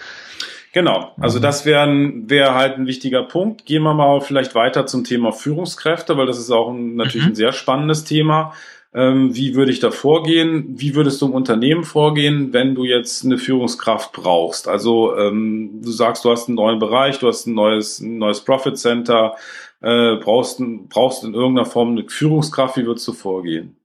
Genau, 0.72 1.12
also 1.18 1.38
mhm. 1.38 1.42
das 1.42 1.66
wäre 1.66 1.88
wär 2.26 2.54
halt 2.54 2.76
ein 2.76 2.86
wichtiger 2.86 3.24
Punkt. 3.24 3.66
Gehen 3.66 3.82
wir 3.82 3.94
mal 3.94 4.20
vielleicht 4.20 4.54
weiter 4.54 4.86
zum 4.86 5.04
Thema 5.04 5.32
Führungskräfte, 5.32 6.16
weil 6.16 6.26
das 6.26 6.38
ist 6.38 6.50
auch 6.50 6.70
ein, 6.70 6.94
natürlich 6.94 7.26
mhm. 7.26 7.32
ein 7.32 7.36
sehr 7.36 7.52
spannendes 7.52 8.04
Thema. 8.04 8.52
Ähm, 8.92 9.36
wie 9.36 9.54
würde 9.54 9.70
ich 9.70 9.78
da 9.78 9.92
vorgehen? 9.92 10.64
Wie 10.68 10.96
würdest 10.96 11.22
du 11.22 11.26
im 11.26 11.32
Unternehmen 11.32 11.84
vorgehen, 11.84 12.52
wenn 12.52 12.74
du 12.74 12.84
jetzt 12.84 13.24
eine 13.24 13.38
Führungskraft 13.38 14.12
brauchst? 14.12 14.66
Also 14.66 15.16
ähm, 15.16 15.80
du 15.82 15.92
sagst, 15.92 16.24
du 16.24 16.30
hast 16.30 16.48
einen 16.48 16.56
neuen 16.56 16.80
Bereich, 16.80 17.20
du 17.20 17.28
hast 17.28 17.46
ein 17.46 17.54
neues, 17.54 18.00
ein 18.00 18.18
neues 18.18 18.44
Profit 18.44 18.78
Center, 18.78 19.36
äh, 19.80 20.16
brauchst, 20.16 20.60
brauchst 20.88 21.22
in 21.22 21.34
irgendeiner 21.34 21.66
Form 21.66 21.90
eine 21.90 22.08
Führungskraft. 22.08 22.76
Wie 22.76 22.86
würdest 22.86 23.06
du 23.06 23.12
vorgehen? 23.12 23.76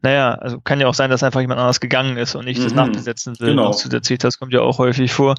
Naja, 0.00 0.34
also 0.34 0.60
kann 0.60 0.80
ja 0.80 0.86
auch 0.86 0.94
sein, 0.94 1.10
dass 1.10 1.22
einfach 1.22 1.40
jemand 1.40 1.58
anders 1.58 1.80
gegangen 1.80 2.16
ist 2.18 2.36
und 2.36 2.44
nicht 2.44 2.60
mhm. 2.60 2.64
das 2.64 2.74
nachbesetzen 2.74 3.38
will. 3.40 3.50
Genau. 3.50 3.72
Zusätzlich, 3.72 4.18
das 4.20 4.38
kommt 4.38 4.52
ja 4.52 4.60
auch 4.60 4.78
häufig 4.78 5.12
vor. 5.12 5.34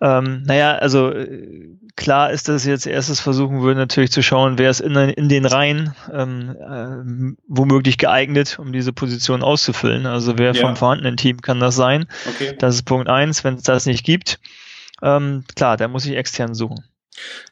Ähm, 0.00 0.42
naja, 0.44 0.76
also 0.76 1.10
äh, 1.10 1.76
klar 1.96 2.30
ist, 2.30 2.48
dass 2.48 2.64
ich 2.64 2.68
jetzt 2.68 2.86
erstes 2.86 3.20
versuchen 3.20 3.62
würde, 3.62 3.80
natürlich 3.80 4.12
zu 4.12 4.22
schauen, 4.22 4.58
wer 4.58 4.70
ist 4.70 4.80
in, 4.80 4.94
in 4.94 5.28
den 5.28 5.44
Reihen 5.44 5.94
ähm, 6.12 6.56
äh, 6.60 7.36
womöglich 7.48 7.98
geeignet, 7.98 8.58
um 8.58 8.72
diese 8.72 8.92
Position 8.92 9.42
auszufüllen. 9.42 10.06
Also 10.06 10.38
wer 10.38 10.52
ja. 10.52 10.60
vom 10.60 10.76
vorhandenen 10.76 11.16
Team 11.16 11.40
kann 11.40 11.58
das 11.60 11.74
sein. 11.74 12.06
Okay. 12.28 12.54
Das 12.58 12.76
ist 12.76 12.84
Punkt 12.84 13.08
eins. 13.08 13.42
Wenn 13.42 13.54
es 13.54 13.62
das 13.62 13.86
nicht 13.86 14.04
gibt, 14.04 14.38
ähm, 15.02 15.44
klar, 15.56 15.76
da 15.76 15.88
muss 15.88 16.06
ich 16.06 16.14
extern 16.14 16.54
suchen. 16.54 16.84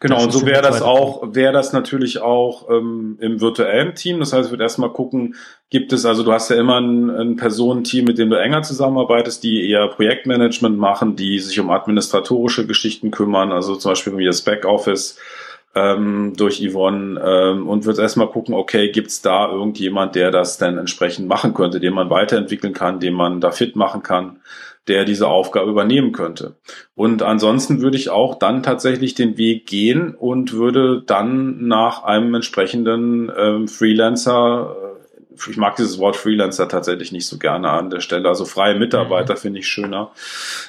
Genau, 0.01 0.23
und 0.23 0.33
so 0.33 0.45
wäre 0.45 0.63
das 0.63 0.83
auch, 0.83 1.35
wäre 1.35 1.53
das 1.53 1.73
natürlich 1.73 2.21
auch 2.21 2.69
ähm, 2.71 3.17
im 3.21 3.41
virtuellen 3.41 3.95
Team. 3.95 4.21
Das 4.21 4.33
heißt, 4.33 4.47
ich 4.47 4.51
würde 4.51 4.65
erstmal 4.65 4.93
gucken, 4.93 5.37
gibt 5.71 5.93
es, 5.93 6.05
also 6.05 6.23
du 6.23 6.33
hast 6.33 6.51
ja 6.51 6.57
immer 6.57 6.81
ein, 6.81 7.11
ein 7.11 7.37
Personenteam, 7.37 8.05
mit 8.05 8.19
dem 8.19 8.31
du 8.31 8.39
enger 8.39 8.63
zusammenarbeitest, 8.63 9.43
die 9.43 9.69
eher 9.69 9.89
Projektmanagement 9.89 10.79
machen, 10.79 11.17
die 11.17 11.39
sich 11.39 11.59
um 11.59 11.71
administratorische 11.71 12.67
Geschichten 12.67 13.11
kümmern, 13.11 13.53
also 13.53 13.77
zum 13.77 13.93
Beispiel 13.93 14.17
wie 14.17 14.27
das 14.27 14.43
Backoffice 14.43 15.19
ähm, 15.75 16.33
durch 16.37 16.61
Yvonne 16.61 17.21
ähm, 17.25 17.69
und 17.69 17.85
würde 17.85 18.03
erstmal 18.03 18.29
gucken, 18.29 18.55
okay, 18.55 18.91
gibt 18.91 19.09
es 19.09 19.23
da 19.23 19.51
irgendjemand, 19.51 20.15
der 20.15 20.31
das 20.31 20.59
dann 20.59 20.79
entsprechend 20.79 21.29
machen 21.29 21.55
könnte, 21.55 21.81
den 21.81 21.95
man 21.95 22.11
weiterentwickeln 22.11 22.73
kann, 22.73 23.01
den 23.01 23.15
man 23.15 23.41
da 23.41 23.51
fit 23.51 23.77
machen 23.77 24.03
kann 24.03 24.41
der 24.89 25.05
diese 25.05 25.27
Aufgabe 25.27 25.71
übernehmen 25.71 26.13
könnte. 26.13 26.57
Und 26.95 27.23
ansonsten 27.23 27.81
würde 27.81 27.97
ich 27.97 28.11
auch 28.11 28.39
dann 28.39 28.63
tatsächlich 28.63 29.15
den 29.15 29.37
Weg 29.37 29.67
gehen 29.67 30.15
und 30.15 30.53
würde 30.53 31.03
dann 31.05 31.67
nach 31.67 32.05
einem 32.05 32.35
entsprechenden 32.35 33.31
ähm, 33.37 33.69
Freelancer, 33.69 34.77
äh, 35.35 35.51
ich 35.51 35.57
mag 35.57 35.77
dieses 35.77 35.99
Wort 35.99 36.17
Freelancer 36.17 36.69
tatsächlich 36.69 37.13
nicht 37.13 37.27
so 37.27 37.39
gerne 37.39 37.71
an 37.71 37.91
der 37.91 38.01
Stelle, 38.01 38.29
also 38.29 38.45
freie 38.45 38.79
Mitarbeiter 38.79 39.35
mhm. 39.35 39.39
finde 39.39 39.59
ich 39.61 39.69
schöner, 39.69 40.13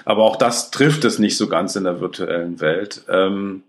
aber 0.04 0.24
auch 0.24 0.36
das 0.36 0.72
trifft 0.72 1.06
es 1.06 1.20
nicht 1.20 1.38
so 1.38 1.48
ganz 1.48 1.76
in 1.76 1.84
der 1.84 2.02
virtuellen 2.02 2.60
Welt, 2.60 3.04
ähm, 3.10 3.64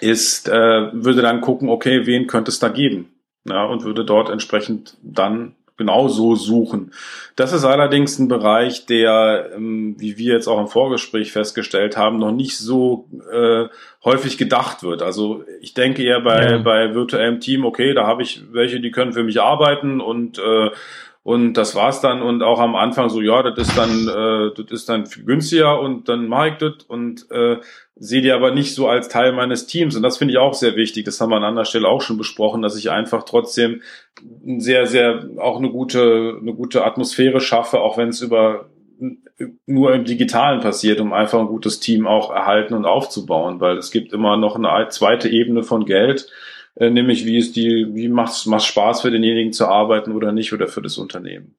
ist, 0.00 0.48
äh, 0.48 0.90
würde 0.92 1.22
dann 1.22 1.40
gucken, 1.40 1.68
okay, 1.68 2.06
wen 2.06 2.26
könnte 2.26 2.50
es 2.50 2.58
da 2.58 2.68
geben? 2.68 3.12
Ja, 3.48 3.64
und 3.64 3.84
würde 3.84 4.04
dort 4.04 4.28
entsprechend 4.28 4.96
dann 5.02 5.54
genau 5.76 6.08
so 6.08 6.34
suchen. 6.34 6.92
Das 7.36 7.52
ist 7.52 7.64
allerdings 7.64 8.18
ein 8.18 8.28
Bereich, 8.28 8.86
der, 8.86 9.50
ähm, 9.54 9.96
wie 9.98 10.16
wir 10.16 10.34
jetzt 10.34 10.48
auch 10.48 10.60
im 10.60 10.68
Vorgespräch 10.68 11.32
festgestellt 11.32 11.96
haben, 11.96 12.18
noch 12.18 12.32
nicht 12.32 12.56
so 12.56 13.08
äh, 13.30 13.66
häufig 14.04 14.38
gedacht 14.38 14.82
wird. 14.82 15.02
Also 15.02 15.44
ich 15.60 15.74
denke 15.74 16.02
eher 16.02 16.20
bei, 16.20 16.52
ja. 16.52 16.58
bei 16.58 16.94
virtuellem 16.94 17.40
Team, 17.40 17.64
okay, 17.64 17.92
da 17.92 18.06
habe 18.06 18.22
ich 18.22 18.42
welche, 18.52 18.80
die 18.80 18.90
können 18.90 19.12
für 19.12 19.24
mich 19.24 19.40
arbeiten 19.40 20.00
und 20.00 20.38
äh, 20.38 20.70
und 21.26 21.54
das 21.54 21.74
war's 21.74 22.00
dann 22.00 22.22
und 22.22 22.44
auch 22.44 22.60
am 22.60 22.76
Anfang 22.76 23.08
so, 23.08 23.20
ja, 23.20 23.42
das 23.42 23.66
ist 23.66 23.76
dann, 23.76 24.06
äh, 24.06 24.54
das 24.54 24.70
ist 24.70 24.88
dann 24.88 25.08
günstiger 25.26 25.80
und 25.80 26.08
dann 26.08 26.28
mache 26.28 26.50
ich 26.50 26.54
das 26.58 26.84
und 26.86 27.28
äh, 27.32 27.56
sehe 27.96 28.22
die 28.22 28.30
aber 28.30 28.52
nicht 28.52 28.76
so 28.76 28.86
als 28.86 29.08
Teil 29.08 29.32
meines 29.32 29.66
Teams. 29.66 29.96
Und 29.96 30.04
das 30.04 30.18
finde 30.18 30.34
ich 30.34 30.38
auch 30.38 30.54
sehr 30.54 30.76
wichtig. 30.76 31.04
Das 31.04 31.20
haben 31.20 31.30
wir 31.30 31.36
an 31.36 31.42
anderer 31.42 31.64
Stelle 31.64 31.88
auch 31.88 32.00
schon 32.00 32.16
besprochen, 32.16 32.62
dass 32.62 32.78
ich 32.78 32.92
einfach 32.92 33.24
trotzdem 33.24 33.82
sehr, 34.58 34.86
sehr 34.86 35.28
auch 35.38 35.58
eine 35.58 35.70
gute, 35.70 36.38
eine 36.40 36.54
gute 36.54 36.84
Atmosphäre 36.84 37.40
schaffe, 37.40 37.80
auch 37.80 37.98
wenn 37.98 38.10
es 38.10 38.20
über 38.20 38.70
nur 39.66 39.94
im 39.94 40.04
Digitalen 40.04 40.60
passiert, 40.60 41.00
um 41.00 41.12
einfach 41.12 41.40
ein 41.40 41.48
gutes 41.48 41.80
Team 41.80 42.06
auch 42.06 42.30
erhalten 42.30 42.74
und 42.74 42.86
aufzubauen, 42.86 43.60
weil 43.60 43.78
es 43.78 43.90
gibt 43.90 44.12
immer 44.12 44.36
noch 44.36 44.54
eine 44.54 44.90
zweite 44.90 45.28
Ebene 45.28 45.64
von 45.64 45.86
Geld 45.86 46.30
äh, 46.76 46.90
nämlich 46.90 47.24
wie 47.24 47.38
ist 47.38 47.56
die, 47.56 47.86
wie 47.92 48.08
macht 48.08 48.32
es 48.32 48.64
Spaß 48.64 49.02
für 49.02 49.10
denjenigen 49.10 49.52
zu 49.52 49.66
arbeiten 49.66 50.12
oder 50.12 50.32
nicht 50.32 50.52
oder 50.52 50.68
für 50.68 50.82
das 50.82 50.98
Unternehmen. 50.98 51.54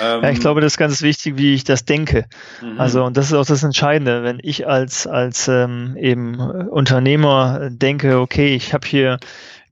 Ähm, 0.00 0.22
ja, 0.22 0.30
ich 0.30 0.40
glaube, 0.40 0.60
das 0.60 0.74
ist 0.74 0.78
ganz 0.78 1.02
wichtig, 1.02 1.36
wie 1.36 1.54
ich 1.54 1.64
das 1.64 1.84
denke. 1.84 2.26
Mhm. 2.62 2.80
Also, 2.80 3.04
und 3.04 3.16
das 3.16 3.26
ist 3.26 3.34
auch 3.34 3.44
das 3.44 3.62
Entscheidende, 3.62 4.22
wenn 4.22 4.38
ich 4.42 4.66
als, 4.66 5.06
als 5.06 5.48
ähm, 5.48 5.96
eben 5.98 6.38
Unternehmer 6.38 7.68
denke, 7.70 8.18
okay, 8.18 8.54
ich 8.54 8.72
habe 8.72 8.86
hier 8.86 9.18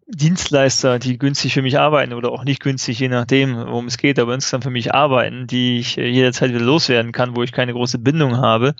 Dienstleister, 0.06 0.98
die 0.98 1.16
günstig 1.16 1.54
für 1.54 1.62
mich 1.62 1.78
arbeiten 1.78 2.12
oder 2.12 2.32
auch 2.32 2.44
nicht 2.44 2.60
günstig, 2.60 2.98
je 2.98 3.08
nachdem, 3.08 3.56
worum 3.56 3.86
es 3.86 3.96
geht, 3.96 4.18
aber 4.18 4.34
insgesamt 4.34 4.64
für 4.64 4.70
mich 4.70 4.92
arbeiten, 4.92 5.46
die 5.46 5.78
ich 5.78 5.96
jederzeit 5.96 6.50
wieder 6.50 6.60
loswerden 6.60 7.12
kann, 7.12 7.34
wo 7.34 7.42
ich 7.42 7.52
keine 7.52 7.72
große 7.72 7.98
Bindung 7.98 8.36
habe, 8.36 8.74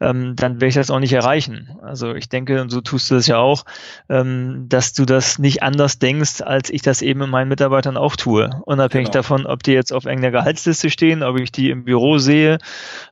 ähm, 0.00 0.36
dann 0.36 0.54
werde 0.54 0.66
ich 0.66 0.74
das 0.74 0.90
auch 0.90 1.00
nicht 1.00 1.12
erreichen. 1.12 1.78
Also 1.82 2.14
ich 2.14 2.28
denke, 2.28 2.60
und 2.60 2.70
so 2.70 2.80
tust 2.80 3.10
du 3.10 3.16
das 3.16 3.26
ja 3.26 3.38
auch, 3.38 3.64
ähm, 4.08 4.66
dass 4.68 4.92
du 4.92 5.04
das 5.04 5.38
nicht 5.38 5.62
anders 5.62 5.98
denkst, 5.98 6.40
als 6.40 6.70
ich 6.70 6.82
das 6.82 7.02
eben 7.02 7.22
in 7.22 7.30
meinen 7.30 7.48
Mitarbeitern 7.48 7.96
auch 7.96 8.16
tue. 8.16 8.50
Unabhängig 8.64 9.08
genau. 9.08 9.18
davon, 9.18 9.46
ob 9.46 9.62
die 9.62 9.72
jetzt 9.72 9.92
auf 9.92 10.04
irgendeiner 10.04 10.32
Gehaltsliste 10.32 10.90
stehen, 10.90 11.22
ob 11.22 11.38
ich 11.38 11.52
die 11.52 11.70
im 11.70 11.84
Büro 11.84 12.18
sehe 12.18 12.58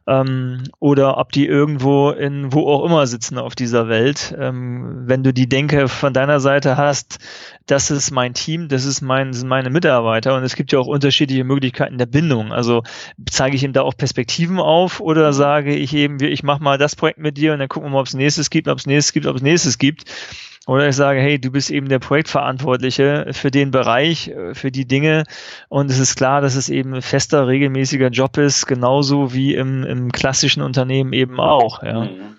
ähm, 0.07 0.65
oder 0.79 1.19
ob 1.19 1.33
die 1.33 1.47
irgendwo 1.47 2.11
in 2.11 2.53
wo 2.53 2.69
auch 2.69 2.85
immer 2.85 3.07
sitzen 3.07 3.39
auf 3.39 3.55
dieser 3.55 3.89
Welt. 3.89 4.35
Ähm, 4.39 5.03
wenn 5.07 5.23
du 5.23 5.33
die 5.33 5.49
Denke 5.49 5.89
von 5.89 6.13
deiner 6.13 6.41
Seite 6.41 6.77
hast, 6.77 7.19
das 7.67 7.91
ist 7.91 8.13
mein 8.13 8.33
Team, 8.33 8.69
das 8.69 8.85
ist 8.85 9.01
mein, 9.01 9.33
sind 9.33 9.49
meine 9.49 9.71
Mitarbeiter 9.71 10.37
und 10.37 10.45
es 10.45 10.55
gibt 10.55 10.73
ja 10.73 10.79
auch 10.79 10.87
unterschiedliche 10.87 11.45
Möglichkeiten 11.45 11.99
der 11.99 12.07
Bindung. 12.07 12.53
Also 12.53 12.85
zeige 13.29 13.57
ich 13.57 13.65
ihm 13.65 13.73
da 13.73 13.83
auch 13.83 13.97
Perspektiven 13.97 14.61
auf 14.61 15.01
oder 15.01 15.33
sage 15.33 15.75
ich 15.75 15.93
eben, 15.95 16.23
ich 16.23 16.45
mache 16.45 16.63
mal 16.63 16.79
das 16.79 16.95
Projekt 16.95 17.19
mit 17.19 17.37
dir 17.37 17.53
und 17.53 17.59
dann 17.59 17.69
gucken 17.69 17.89
wir 17.89 17.93
mal, 17.93 18.01
ob 18.01 18.07
es 18.07 18.15
nächstes 18.15 18.51
gibt, 18.51 18.69
ob 18.69 18.79
es 18.79 18.87
nächstes 18.87 19.13
gibt, 19.13 19.27
ob 19.27 19.37
es 19.37 19.43
nächstes 19.43 19.79
gibt. 19.79 20.05
Oder 20.67 20.89
ich 20.89 20.97
sage, 20.97 21.21
hey, 21.21 21.41
du 21.41 21.53
bist 21.53 21.71
eben 21.71 21.89
der 21.89 22.01
Projektverantwortliche 22.01 23.29
für 23.31 23.53
den 23.53 23.71
Bereich, 23.71 24.29
äh, 24.29 24.53
für 24.55 24.73
die 24.73 24.87
Dinge. 24.87 25.23
Und 25.69 25.91
es 25.93 26.01
ist 26.01 26.17
klar, 26.17 26.41
dass 26.41 26.57
es 26.57 26.69
eben 26.69 26.93
ein 26.95 27.03
fester, 27.03 27.47
regelmäßiger 27.47 28.09
Job 28.09 28.37
ist, 28.37 28.67
genauso 28.67 29.33
wie 29.33 29.55
im, 29.55 29.85
im 29.85 30.11
klassischen 30.11 30.63
Unternehmen 30.63 31.13
eben 31.13 31.39
auch. 31.39 31.85
Ja. 31.85 32.07
Mhm. 32.07 32.37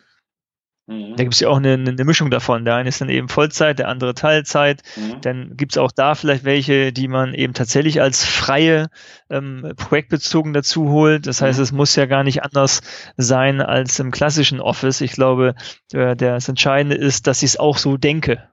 Mhm. 0.87 1.15
Da 1.17 1.23
gibt 1.23 1.33
es 1.33 1.41
ja 1.41 1.49
auch 1.49 1.57
eine, 1.57 1.73
eine, 1.73 2.05
Mischung 2.05 2.31
davon. 2.31 2.63
Der 2.63 2.75
eine 2.75 2.89
ist 2.89 3.01
dann 3.01 3.09
eben 3.09 3.27
Vollzeit, 3.27 3.77
der 3.77 3.89
andere 3.89 4.13
Teilzeit. 4.13 4.81
Mhm. 4.95 5.21
Dann 5.21 5.57
gibt 5.57 5.73
es 5.73 5.77
auch 5.77 5.91
da 5.91 6.15
vielleicht 6.15 6.45
welche, 6.45 6.93
die 6.93 7.09
man 7.09 7.33
eben 7.33 7.53
tatsächlich 7.53 8.01
als 8.01 8.25
freie 8.25 8.87
ähm, 9.29 9.73
projektbezogen 9.75 10.53
dazu 10.53 10.89
holt. 10.89 11.27
Das 11.27 11.41
heißt, 11.41 11.59
mhm. 11.59 11.63
es 11.63 11.71
muss 11.73 11.95
ja 11.97 12.05
gar 12.05 12.23
nicht 12.23 12.43
anders 12.43 12.81
sein 13.17 13.61
als 13.61 13.99
im 13.99 14.11
klassischen 14.11 14.61
Office. 14.61 15.01
Ich 15.01 15.11
glaube, 15.11 15.55
der, 15.91 16.15
das 16.15 16.47
Entscheidende 16.47 16.95
ist, 16.95 17.27
dass 17.27 17.43
ich 17.43 17.51
es 17.51 17.59
auch 17.59 17.77
so 17.77 17.97
denke. 17.97 18.47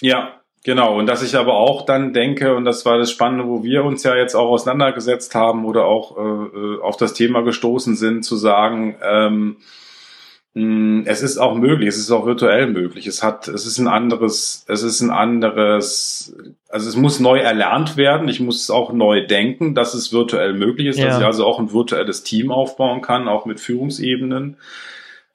Ja, 0.00 0.34
Genau, 0.64 0.98
und 0.98 1.06
dass 1.06 1.22
ich 1.22 1.36
aber 1.36 1.54
auch 1.54 1.86
dann 1.86 2.12
denke, 2.12 2.54
und 2.54 2.64
das 2.64 2.84
war 2.84 2.98
das 2.98 3.12
Spannende, 3.12 3.46
wo 3.46 3.62
wir 3.62 3.84
uns 3.84 4.02
ja 4.02 4.16
jetzt 4.16 4.34
auch 4.34 4.50
auseinandergesetzt 4.50 5.34
haben 5.34 5.64
oder 5.64 5.84
auch 5.84 6.18
äh, 6.18 6.20
äh 6.20 6.82
auf 6.82 6.96
das 6.96 7.14
Thema 7.14 7.42
gestoßen 7.42 7.94
sind, 7.94 8.24
zu 8.24 8.36
sagen, 8.36 8.96
ähm, 9.02 9.38
hm, 9.38 9.56
es 11.04 11.22
ist 11.22 11.38
auch 11.38 11.54
möglich, 11.54 11.88
es 11.88 11.98
ist 11.98 12.10
auch 12.10 12.26
virtuell 12.26 12.68
möglich. 12.68 13.06
Es 13.06 13.22
hat, 13.22 13.48
es 13.48 13.66
ist 13.66 13.78
ein 13.78 13.88
anderes, 13.88 14.64
es 14.66 14.82
ist 14.82 15.00
ein 15.00 15.10
anderes, 15.10 16.34
also 16.68 16.88
es 16.88 16.96
muss 16.96 17.20
neu 17.20 17.38
erlernt 17.38 17.96
werden. 17.96 18.28
Ich 18.28 18.40
muss 18.40 18.62
es 18.62 18.70
auch 18.70 18.92
neu 18.92 19.26
denken, 19.26 19.74
dass 19.74 19.94
es 19.94 20.12
virtuell 20.12 20.54
möglich 20.54 20.88
ist, 20.88 20.98
ja. 20.98 21.06
dass 21.06 21.18
ich 21.18 21.24
also 21.24 21.44
auch 21.44 21.58
ein 21.58 21.72
virtuelles 21.72 22.22
Team 22.22 22.50
aufbauen 22.50 23.02
kann, 23.02 23.28
auch 23.28 23.46
mit 23.46 23.60
Führungsebenen. 23.60 24.56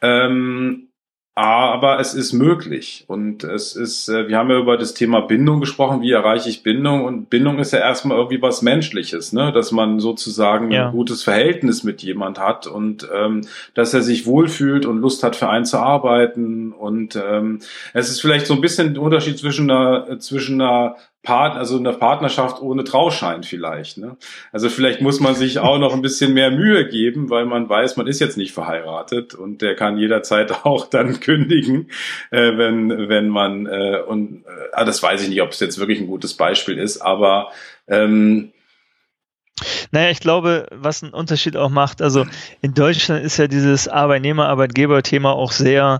Ähm, 0.01 0.89
aber 1.35 1.99
es 1.99 2.13
ist 2.13 2.31
möglich 2.31 3.05
und 3.07 3.43
es 3.43 3.75
ist, 3.75 4.07
äh, 4.07 4.27
wir 4.27 4.37
haben 4.37 4.51
ja 4.51 4.59
über 4.59 4.77
das 4.77 4.93
Thema 4.93 5.21
Bindung 5.21 5.61
gesprochen, 5.61 6.01
wie 6.01 6.11
erreiche 6.11 6.47
ich 6.47 6.61
Bindung 6.61 7.05
und 7.05 7.31
Bindung 7.31 7.57
ist 7.57 7.73
ja 7.73 7.79
erstmal 7.79 8.17
irgendwie 8.17 8.41
was 8.41 8.61
Menschliches, 8.61 9.33
ne? 9.33 9.51
dass 9.51 9.71
man 9.71 9.99
sozusagen 9.99 10.69
ja. 10.69 10.87
ein 10.87 10.91
gutes 10.91 11.23
Verhältnis 11.23 11.83
mit 11.83 12.03
jemand 12.03 12.37
hat 12.37 12.67
und 12.67 13.09
ähm, 13.11 13.47
dass 13.73 13.95
er 13.95 14.03
sich 14.03 14.27
wohlfühlt 14.27 14.85
und 14.85 14.99
Lust 14.99 15.23
hat 15.23 15.35
für 15.35 15.49
einen 15.49 15.65
zu 15.65 15.77
arbeiten 15.79 16.71
und 16.71 17.15
ähm, 17.15 17.59
es 17.93 18.11
ist 18.11 18.21
vielleicht 18.21 18.45
so 18.45 18.53
ein 18.53 18.61
bisschen 18.61 18.93
der 18.93 19.01
Unterschied 19.01 19.39
zwischen 19.39 19.71
einer, 19.71 20.19
zwischen 20.19 20.61
einer 20.61 20.97
Part, 21.23 21.55
also 21.55 21.77
eine 21.77 21.93
Partnerschaft 21.93 22.61
ohne 22.61 22.83
Trauschein 22.83 23.43
vielleicht. 23.43 23.97
Ne? 23.97 24.17
Also 24.51 24.69
vielleicht 24.69 24.99
muss 25.01 25.21
man 25.21 25.35
sich 25.35 25.59
auch 25.59 25.79
noch 25.79 25.93
ein 25.93 26.01
bisschen 26.01 26.33
mehr 26.33 26.51
Mühe 26.51 26.85
geben, 26.89 27.29
weil 27.29 27.45
man 27.45 27.69
weiß, 27.69 27.95
man 27.95 28.07
ist 28.07 28.19
jetzt 28.19 28.35
nicht 28.35 28.51
verheiratet 28.51 29.33
und 29.33 29.61
der 29.61 29.75
kann 29.75 29.97
jederzeit 29.97 30.51
auch 30.65 30.87
dann 30.87 31.21
kündigen, 31.21 31.89
äh, 32.29 32.57
wenn 32.57 33.07
wenn 33.07 33.29
man 33.29 33.65
äh, 33.67 34.01
und 34.05 34.43
äh, 34.45 34.49
ah, 34.73 34.83
das 34.83 35.01
weiß 35.01 35.23
ich 35.23 35.29
nicht, 35.29 35.41
ob 35.41 35.51
es 35.51 35.61
jetzt 35.61 35.79
wirklich 35.79 36.01
ein 36.01 36.07
gutes 36.07 36.33
Beispiel 36.33 36.77
ist, 36.77 36.99
aber 36.99 37.51
ähm, 37.87 38.51
naja, 39.91 40.09
ich 40.09 40.19
glaube, 40.19 40.65
was 40.71 41.03
einen 41.03 41.13
Unterschied 41.13 41.55
auch 41.55 41.69
macht, 41.69 42.01
also 42.01 42.25
in 42.61 42.73
Deutschland 42.73 43.23
ist 43.23 43.37
ja 43.37 43.47
dieses 43.47 43.87
Arbeitnehmer-Arbeitgeber-Thema 43.87 45.31
auch 45.31 45.51
sehr 45.51 45.99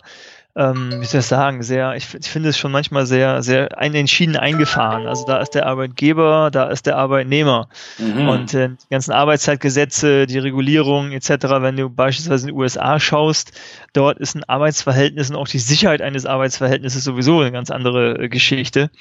ähm, 0.55 1.01
wie 1.01 1.05
soll 1.05 1.21
ich 1.21 1.25
sagen, 1.25 1.63
sehr, 1.63 1.95
ich, 1.95 2.13
ich 2.13 2.29
finde 2.29 2.49
es 2.49 2.57
schon 2.59 2.71
manchmal 2.71 3.07
sehr, 3.07 3.41
sehr 3.41 3.75
ein, 3.77 3.95
entschieden 3.95 4.35
eingefahren. 4.35 5.07
Also 5.07 5.25
da 5.25 5.39
ist 5.41 5.55
der 5.55 5.65
Arbeitgeber, 5.65 6.51
da 6.51 6.69
ist 6.69 6.85
der 6.85 6.97
Arbeitnehmer. 6.97 7.69
Mhm. 7.97 8.29
Und 8.29 8.53
äh, 8.53 8.69
die 8.69 8.89
ganzen 8.91 9.13
Arbeitszeitgesetze, 9.13 10.27
die 10.27 10.37
Regulierung 10.37 11.11
etc., 11.11 11.29
wenn 11.59 11.75
du 11.75 11.89
beispielsweise 11.89 12.47
in 12.47 12.53
den 12.53 12.61
USA 12.61 12.99
schaust, 12.99 13.59
dort 13.93 14.19
ist 14.19 14.35
ein 14.35 14.43
Arbeitsverhältnis 14.43 15.31
und 15.31 15.37
auch 15.37 15.47
die 15.47 15.59
Sicherheit 15.59 16.03
eines 16.03 16.27
Arbeitsverhältnisses 16.27 17.03
sowieso 17.03 17.39
eine 17.39 17.51
ganz 17.51 17.71
andere 17.71 18.19
äh, 18.19 18.29
Geschichte. 18.29 18.91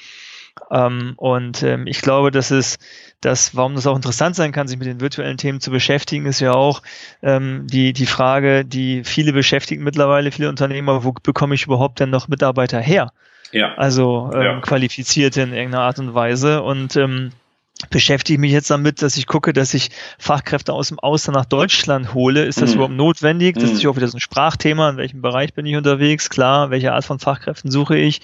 Ähm, 0.71 1.13
und 1.17 1.63
ähm, 1.63 1.87
ich 1.87 2.01
glaube, 2.01 2.31
dass 2.31 2.51
es 2.51 2.77
das, 3.21 3.55
warum 3.55 3.75
das 3.75 3.87
auch 3.87 3.95
interessant 3.95 4.35
sein 4.35 4.51
kann, 4.51 4.67
sich 4.67 4.77
mit 4.77 4.87
den 4.87 5.01
virtuellen 5.01 5.37
Themen 5.37 5.61
zu 5.61 5.71
beschäftigen, 5.71 6.25
ist 6.25 6.39
ja 6.39 6.53
auch 6.53 6.81
ähm, 7.21 7.67
die, 7.67 7.93
die 7.93 8.05
Frage, 8.05 8.65
die 8.65 9.03
viele 9.03 9.33
beschäftigen 9.33 9.83
mittlerweile, 9.83 10.31
viele 10.31 10.49
Unternehmer, 10.49 11.03
wo 11.03 11.13
bekomme 11.13 11.55
ich 11.55 11.65
überhaupt 11.65 11.99
denn 11.99 12.09
noch 12.09 12.27
Mitarbeiter 12.27 12.79
her? 12.79 13.11
Ja. 13.51 13.75
Also 13.75 14.31
ähm, 14.33 14.41
ja. 14.41 14.59
qualifiziert 14.61 15.37
in 15.37 15.53
irgendeiner 15.53 15.83
Art 15.83 15.99
und 15.99 16.13
Weise. 16.13 16.63
Und 16.63 16.95
ähm, 16.95 17.31
beschäftige 17.89 18.39
mich 18.39 18.51
jetzt 18.51 18.69
damit, 18.69 19.01
dass 19.01 19.17
ich 19.17 19.27
gucke, 19.27 19.53
dass 19.53 19.73
ich 19.73 19.89
Fachkräfte 20.17 20.73
aus 20.73 20.89
dem 20.89 20.99
Ausland 20.99 21.37
nach 21.37 21.45
Deutschland 21.45 22.13
hole. 22.13 22.45
Ist 22.45 22.61
das 22.61 22.71
mhm. 22.71 22.75
überhaupt 22.75 22.95
notwendig? 22.95 23.55
Das 23.55 23.69
mhm. 23.69 23.75
ist 23.75 23.83
ja 23.83 23.89
auch 23.89 23.95
wieder 23.95 24.07
so 24.07 24.17
ein 24.17 24.21
Sprachthema. 24.21 24.89
In 24.89 24.97
welchem 24.97 25.21
Bereich 25.21 25.53
bin 25.53 25.65
ich 25.65 25.75
unterwegs? 25.75 26.29
Klar, 26.29 26.69
welche 26.69 26.93
Art 26.93 27.05
von 27.05 27.19
Fachkräften 27.19 27.71
suche 27.71 27.97
ich? 27.97 28.21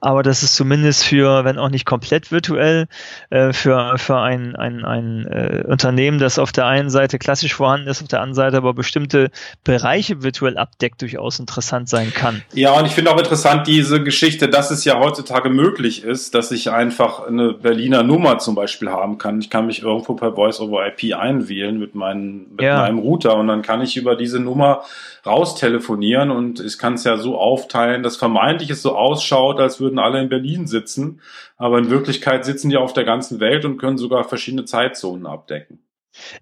Aber 0.00 0.22
das 0.22 0.42
ist 0.42 0.54
zumindest 0.54 1.04
für, 1.04 1.44
wenn 1.44 1.58
auch 1.58 1.70
nicht 1.70 1.84
komplett 1.84 2.32
virtuell, 2.32 2.86
äh, 3.30 3.52
für, 3.52 3.98
für 3.98 4.18
ein, 4.18 4.56
ein, 4.56 4.84
ein 4.84 5.26
äh, 5.26 5.64
Unternehmen, 5.66 6.18
das 6.18 6.38
auf 6.38 6.52
der 6.52 6.66
einen 6.66 6.90
Seite 6.90 7.18
klassisch 7.18 7.54
vorhanden 7.54 7.88
ist, 7.88 8.02
auf 8.02 8.08
der 8.08 8.20
anderen 8.20 8.34
Seite 8.34 8.56
aber 8.56 8.74
bestimmte 8.74 9.30
Bereiche 9.64 10.22
virtuell 10.22 10.58
abdeckt, 10.58 11.02
durchaus 11.02 11.38
interessant 11.38 11.88
sein 11.88 12.12
kann. 12.12 12.42
Ja, 12.52 12.72
und 12.72 12.86
ich 12.86 12.92
finde 12.92 13.12
auch 13.12 13.18
interessant 13.18 13.66
diese 13.66 14.02
Geschichte, 14.02 14.48
dass 14.48 14.70
es 14.70 14.84
ja 14.84 14.98
heutzutage 14.98 15.50
möglich 15.50 16.04
ist, 16.04 16.34
dass 16.34 16.50
ich 16.50 16.70
einfach 16.70 17.26
eine 17.26 17.54
Berliner 17.54 18.02
Nummer 18.02 18.38
zum 18.38 18.54
Beispiel 18.54 18.90
haben 19.00 19.18
kann. 19.18 19.40
Ich 19.40 19.50
kann 19.50 19.66
mich 19.66 19.82
irgendwo 19.82 20.14
per 20.14 20.34
Voice 20.34 20.60
over 20.60 20.86
IP 20.86 21.14
einwählen 21.14 21.78
mit, 21.78 21.94
meinen, 21.94 22.52
mit 22.52 22.62
ja. 22.62 22.78
meinem 22.78 22.98
Router 22.98 23.36
und 23.36 23.48
dann 23.48 23.62
kann 23.62 23.82
ich 23.82 23.96
über 23.96 24.14
diese 24.14 24.38
Nummer 24.38 24.84
raus 25.26 25.54
telefonieren 25.54 26.30
und 26.30 26.60
ich 26.60 26.78
kann 26.78 26.94
es 26.94 27.04
ja 27.04 27.16
so 27.16 27.38
aufteilen, 27.38 28.02
dass 28.02 28.16
vermeintlich 28.16 28.70
es 28.70 28.82
so 28.82 28.94
ausschaut, 28.96 29.60
als 29.60 29.80
würden 29.80 29.98
alle 29.98 30.20
in 30.20 30.28
Berlin 30.28 30.66
sitzen, 30.66 31.20
aber 31.56 31.78
in 31.78 31.90
Wirklichkeit 31.90 32.44
sitzen 32.44 32.70
die 32.70 32.76
auf 32.76 32.92
der 32.92 33.04
ganzen 33.04 33.40
Welt 33.40 33.64
und 33.64 33.78
können 33.78 33.98
sogar 33.98 34.24
verschiedene 34.24 34.64
Zeitzonen 34.64 35.26
abdecken. 35.26 35.80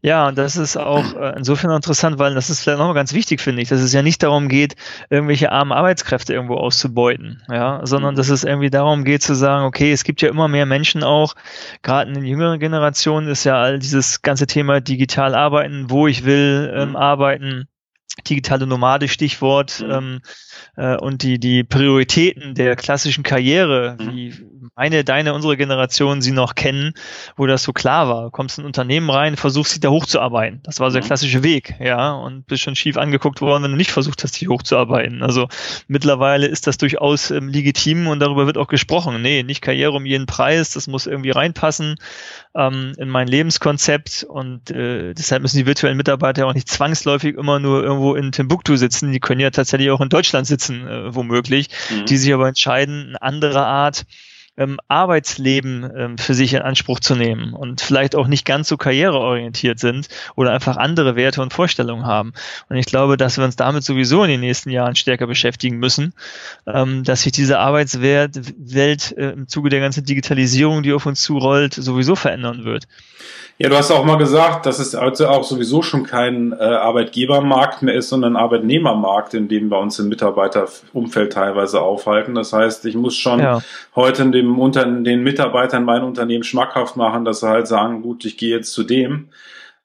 Ja, 0.03 0.29
und 0.29 0.39
das 0.39 0.57
ist 0.57 0.77
auch 0.77 1.15
äh, 1.15 1.35
insofern 1.37 1.71
interessant, 1.71 2.19
weil 2.19 2.35
das 2.35 2.51
ist 2.51 2.61
vielleicht 2.61 2.79
nochmal 2.79 2.95
ganz 2.95 3.13
wichtig, 3.13 3.41
finde 3.41 3.63
ich, 3.63 3.69
dass 3.69 3.81
es 3.81 3.93
ja 3.93 4.03
nicht 4.03 4.23
darum 4.23 4.49
geht, 4.49 4.77
irgendwelche 5.11 5.53
armen 5.53 5.73
Arbeitskräfte 5.73 6.35
irgendwo 6.35 6.55
auszubeuten, 6.55 7.43
ja, 7.49 7.81
sondern 7.85 8.15
dass 8.15 8.29
es 8.29 8.45
irgendwie 8.45 8.71
darum 8.71 9.05
geht 9.05 9.23
zu 9.23 9.35
sagen, 9.35 9.65
okay, 9.65 9.93
es 9.93 10.05
gibt 10.05 10.23
ja 10.23 10.29
immer 10.29 10.49
mehr 10.49 10.67
Menschen 10.67 11.03
auch, 11.03 11.35
gerade 11.83 12.11
in 12.11 12.15
den 12.15 12.27
jüngeren 12.27 12.61
Generationen 12.61 13.29
ist 13.29 13.45
ja 13.45 13.61
all 13.61 13.79
dieses 13.79 14.23
ganze 14.23 14.47
Thema 14.47 14.81
digital 14.81 15.35
arbeiten, 15.35 15.91
wo 15.91 16.07
ich 16.07 16.25
will, 16.25 16.73
ähm, 16.75 16.97
arbeiten, 16.97 17.69
digitale 18.29 18.67
Nomade 18.67 19.09
Stichwort 19.09 19.81
mhm. 19.81 19.91
ähm, 19.91 20.21
äh, 20.77 20.97
und 20.97 21.23
die 21.23 21.39
die 21.39 21.65
Prioritäten 21.65 22.55
der 22.55 22.77
klassischen 22.77 23.23
Karriere, 23.23 23.97
mhm. 24.01 24.13
wie 24.13 24.35
meine, 24.79 25.03
deine, 25.03 25.35
unsere 25.35 25.57
Generation 25.57 26.23
sie 26.23 26.31
noch 26.31 26.55
kennen, 26.55 26.95
wo 27.37 27.47
das 27.47 27.65
so 27.65 27.73
klar 27.73 28.09
war. 28.09 28.23
Du 28.23 28.31
kommst 28.31 28.59
in 28.59 28.63
ein 28.63 28.67
Unternehmen 28.67 29.11
rein, 29.11 29.37
versuchst 29.37 29.73
sie 29.73 29.81
da 29.81 29.89
hochzuarbeiten. 29.89 30.61
Das 30.63 30.79
war 30.79 30.89
so 30.91 30.95
der 30.95 31.03
mhm. 31.03 31.09
klassische 31.09 31.43
Weg, 31.43 31.75
ja, 31.81 32.13
und 32.13 32.47
bist 32.47 32.63
schon 32.63 32.77
schief 32.77 32.97
angeguckt 32.97 33.41
worden, 33.41 33.65
wenn 33.65 33.73
du 33.73 33.77
nicht 33.77 33.91
versucht 33.91 34.23
hast, 34.23 34.41
dich 34.41 34.49
hochzuarbeiten. 34.49 35.25
Also 35.25 35.49
mittlerweile 35.89 36.47
ist 36.47 36.69
das 36.69 36.79
durchaus 36.79 37.33
ähm, 37.33 37.49
legitim 37.49 38.07
und 38.07 38.21
darüber 38.21 38.47
wird 38.47 38.57
auch 38.57 38.69
gesprochen. 38.69 39.21
Nee, 39.21 39.43
nicht 39.43 39.63
Karriere 39.63 39.93
um 39.93 40.07
jeden 40.07 40.27
Preis, 40.27 40.75
das 40.75 40.87
muss 40.87 41.09
irgendwie 41.09 41.31
reinpassen 41.31 41.97
ähm, 42.55 42.93
in 42.99 43.09
mein 43.09 43.27
Lebenskonzept 43.27 44.25
und 44.29 44.71
äh, 44.71 45.13
deshalb 45.13 45.43
müssen 45.43 45.59
die 45.59 45.67
virtuellen 45.67 45.97
Mitarbeiter 45.97 46.47
auch 46.47 46.55
nicht 46.55 46.69
zwangsläufig 46.69 47.37
immer 47.37 47.59
nur 47.59 47.83
irgendwo 47.83 48.15
in 48.15 48.31
Timbuktu 48.31 48.77
sitzen. 48.77 49.11
Die 49.11 49.19
können 49.19 49.41
ja 49.41 49.51
tatsächlich 49.51 49.91
auch 49.91 50.01
in 50.01 50.09
Deutschland 50.09 50.47
sitzen, 50.47 50.87
äh, 50.87 51.13
womöglich, 51.13 51.69
mhm. 51.91 52.07
die 52.07 52.17
sich 52.17 52.33
aber 52.33 52.47
entscheiden, 52.47 53.09
eine 53.09 53.23
andere 53.23 53.67
Art 53.67 54.07
ähm, 54.59 54.79
Arbeitsleben 54.89 55.91
ähm, 55.97 56.19
für 56.19 56.35
sich 56.35 56.53
in 56.53 56.63
Anspruch 56.63 57.01
zu 57.01 57.15
nehmen 57.15 57.55
und 57.55 57.81
vielleicht 57.81 58.15
auch 58.15 58.27
nicht 58.27 58.45
ganz 58.45 58.69
so 58.69 58.77
karriereorientiert 58.77 59.79
sind 59.79 60.09
oder 60.37 60.53
einfach 60.53 60.77
andere 60.77 61.17
Werte 61.17 61.41
und 61.41 61.53
Vorstellungen 61.53 62.05
haben. 62.05 62.33
Und 62.69 62.77
ich 62.77 62.87
glaube, 62.87 63.17
dass 63.17 63.39
wir 63.39 63.45
uns 63.45 63.57
damit 63.57 63.85
sowieso 63.85 64.25
in 64.25 64.31
den 64.31 64.41
nächsten 64.41 64.71
Jahren 64.71 64.97
stärker 64.97 65.27
beschäftigen 65.27 65.79
müssen, 65.79 66.13
ähm, 66.67 67.05
dass 67.05 67.23
sich 67.23 67.33
diese 67.33 67.59
Arbeitswelt 67.59 68.39
Welt, 68.59 69.17
äh, 69.17 69.31
im 69.31 69.49
Zuge 69.49 69.69
der 69.71 69.81
ganzen 69.81 70.05
Digitalisierung, 70.05 70.83
die 70.83 70.93
auf 70.93 71.07
uns 71.07 71.23
zurollt, 71.23 71.75
sowieso 71.75 72.17
verändern 72.17 72.65
wird. 72.65 72.87
Ja, 73.61 73.69
du 73.69 73.77
hast 73.77 73.91
auch 73.91 74.05
mal 74.05 74.19
gesagt, 74.19 74.67
dass 74.67 74.79
es 74.79 74.95
also 74.95 75.27
auch 75.27 75.43
sowieso 75.43 75.83
schon 75.83 76.05
kein 76.05 76.53
äh, 76.53 76.63
Arbeitgebermarkt 76.63 77.83
mehr 77.83 77.95
ist, 77.95 78.09
sondern 78.09 78.37
ein 78.37 78.43
Arbeitnehmermarkt, 78.43 79.35
in 79.35 79.49
dem 79.49 79.69
wir 79.69 79.81
uns 79.81 79.99
im 79.99 80.09
Mitarbeiterumfeld 80.09 81.33
teilweise 81.33 81.83
aufhalten. 81.83 82.37
Das 82.37 82.53
heißt, 82.53 82.85
ich 82.85 82.95
muss 82.95 83.17
schon 83.17 83.41
ja. 83.41 83.61
heute 83.97 84.31
dem 84.31 84.48
unter 84.57 84.85
den 84.85 85.23
Mitarbeitern 85.23 85.85
mein 85.85 86.05
Unternehmen 86.05 86.45
schmackhaft 86.45 86.97
machen, 86.97 87.25
dass 87.25 87.41
sie 87.41 87.49
halt 87.49 87.67
sagen, 87.67 88.03
gut, 88.03 88.25
ich 88.25 88.37
gehe 88.37 88.55
jetzt 88.55 88.73
zu 88.73 88.85
dem. 88.85 89.31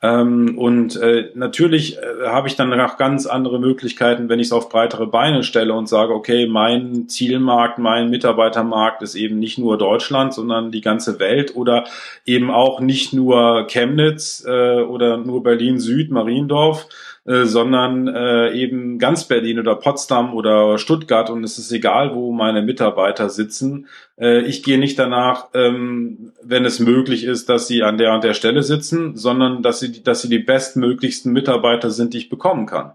Ähm, 0.04 0.58
und 0.58 0.98
äh, 0.98 1.32
natürlich 1.34 1.98
äh, 1.98 2.28
habe 2.28 2.50
ich 2.50 2.58
dann 2.58 2.70
noch 2.70 2.98
ganz 2.98 3.26
andere 3.26 3.58
Möglichkeiten, 3.58 4.28
wenn 4.28 4.40
ich 4.40 4.48
es 4.48 4.52
auf 4.52 4.68
breitere 4.68 5.08
Beine 5.08 5.44
stelle 5.44 5.74
und 5.74 5.88
sage, 5.88 6.14
okay, 6.14 6.46
mein 6.46 7.08
Zielmarkt, 7.08 7.80
mein 7.80 8.10
Mitarbeitermarkt 8.10 9.02
ist 9.02 9.16
eben 9.16 9.40
nicht 9.40 9.58
nur 9.58 9.78
Deutschland, 9.78 10.34
sondern 10.34 10.72
die 10.72 10.82
ganze 10.82 11.22
Welt 11.22 11.56
oder 11.56 11.86
eben 12.26 12.52
auch 12.52 12.82
nicht 12.82 13.14
nur 13.14 13.66
Chemnitz 13.68 14.44
äh, 14.46 14.82
oder 14.82 15.16
nur 15.16 15.42
Berlin 15.42 15.80
Süd, 15.80 16.12
Mariendorf, 16.12 16.90
äh, 17.26 17.46
sondern 17.46 18.08
äh, 18.08 18.52
eben 18.52 19.00
ganz 19.00 19.26
Berlin 19.26 19.60
oder 19.60 19.76
Potsdam 19.76 20.34
oder 20.34 20.78
Stuttgart 20.78 21.30
und 21.30 21.44
es 21.44 21.58
ist 21.58 21.72
egal, 21.72 22.14
wo 22.16 22.34
meine 22.34 22.62
Mitarbeiter 22.62 23.30
sitzen. 23.30 23.88
Äh, 24.20 24.42
ich 24.42 24.62
gehe 24.62 24.78
nicht 24.78 25.00
danach, 25.00 25.48
ähm, 25.54 26.34
wenn 26.44 26.66
es 26.66 26.80
möglich 26.80 27.24
ist, 27.24 27.48
dass 27.48 27.68
sie 27.68 27.84
an 27.84 27.98
der 27.98 28.14
und 28.14 28.26
der 28.26 28.34
Stelle 28.34 28.62
sitzen, 28.62 29.16
sondern 29.16 29.64
dass 29.64 29.80
sie, 29.80 30.04
dass 30.04 30.22
sie 30.22 30.30
die 30.30 30.40
bestmöglichsten 30.40 31.32
Mitarbeiter 31.32 31.92
sind, 31.92 32.14
die 32.14 32.18
ich 32.18 32.30
bekommen 32.30 32.66
kann. 32.66 32.94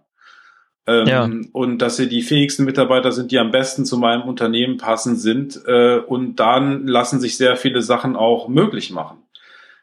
Ähm, 0.86 1.06
ja. 1.06 1.30
Und 1.52 1.78
dass 1.78 1.96
sie 1.96 2.08
die 2.08 2.22
fähigsten 2.22 2.64
Mitarbeiter 2.64 3.12
sind, 3.12 3.30
die 3.30 3.38
am 3.38 3.50
besten 3.50 3.84
zu 3.84 3.98
meinem 3.98 4.22
Unternehmen 4.22 4.78
passen 4.78 5.16
sind. 5.16 5.60
Äh, 5.66 5.98
und 5.98 6.36
dann 6.36 6.86
lassen 6.86 7.20
sich 7.20 7.36
sehr 7.36 7.56
viele 7.56 7.82
Sachen 7.82 8.16
auch 8.16 8.48
möglich 8.48 8.90
machen. 8.90 9.18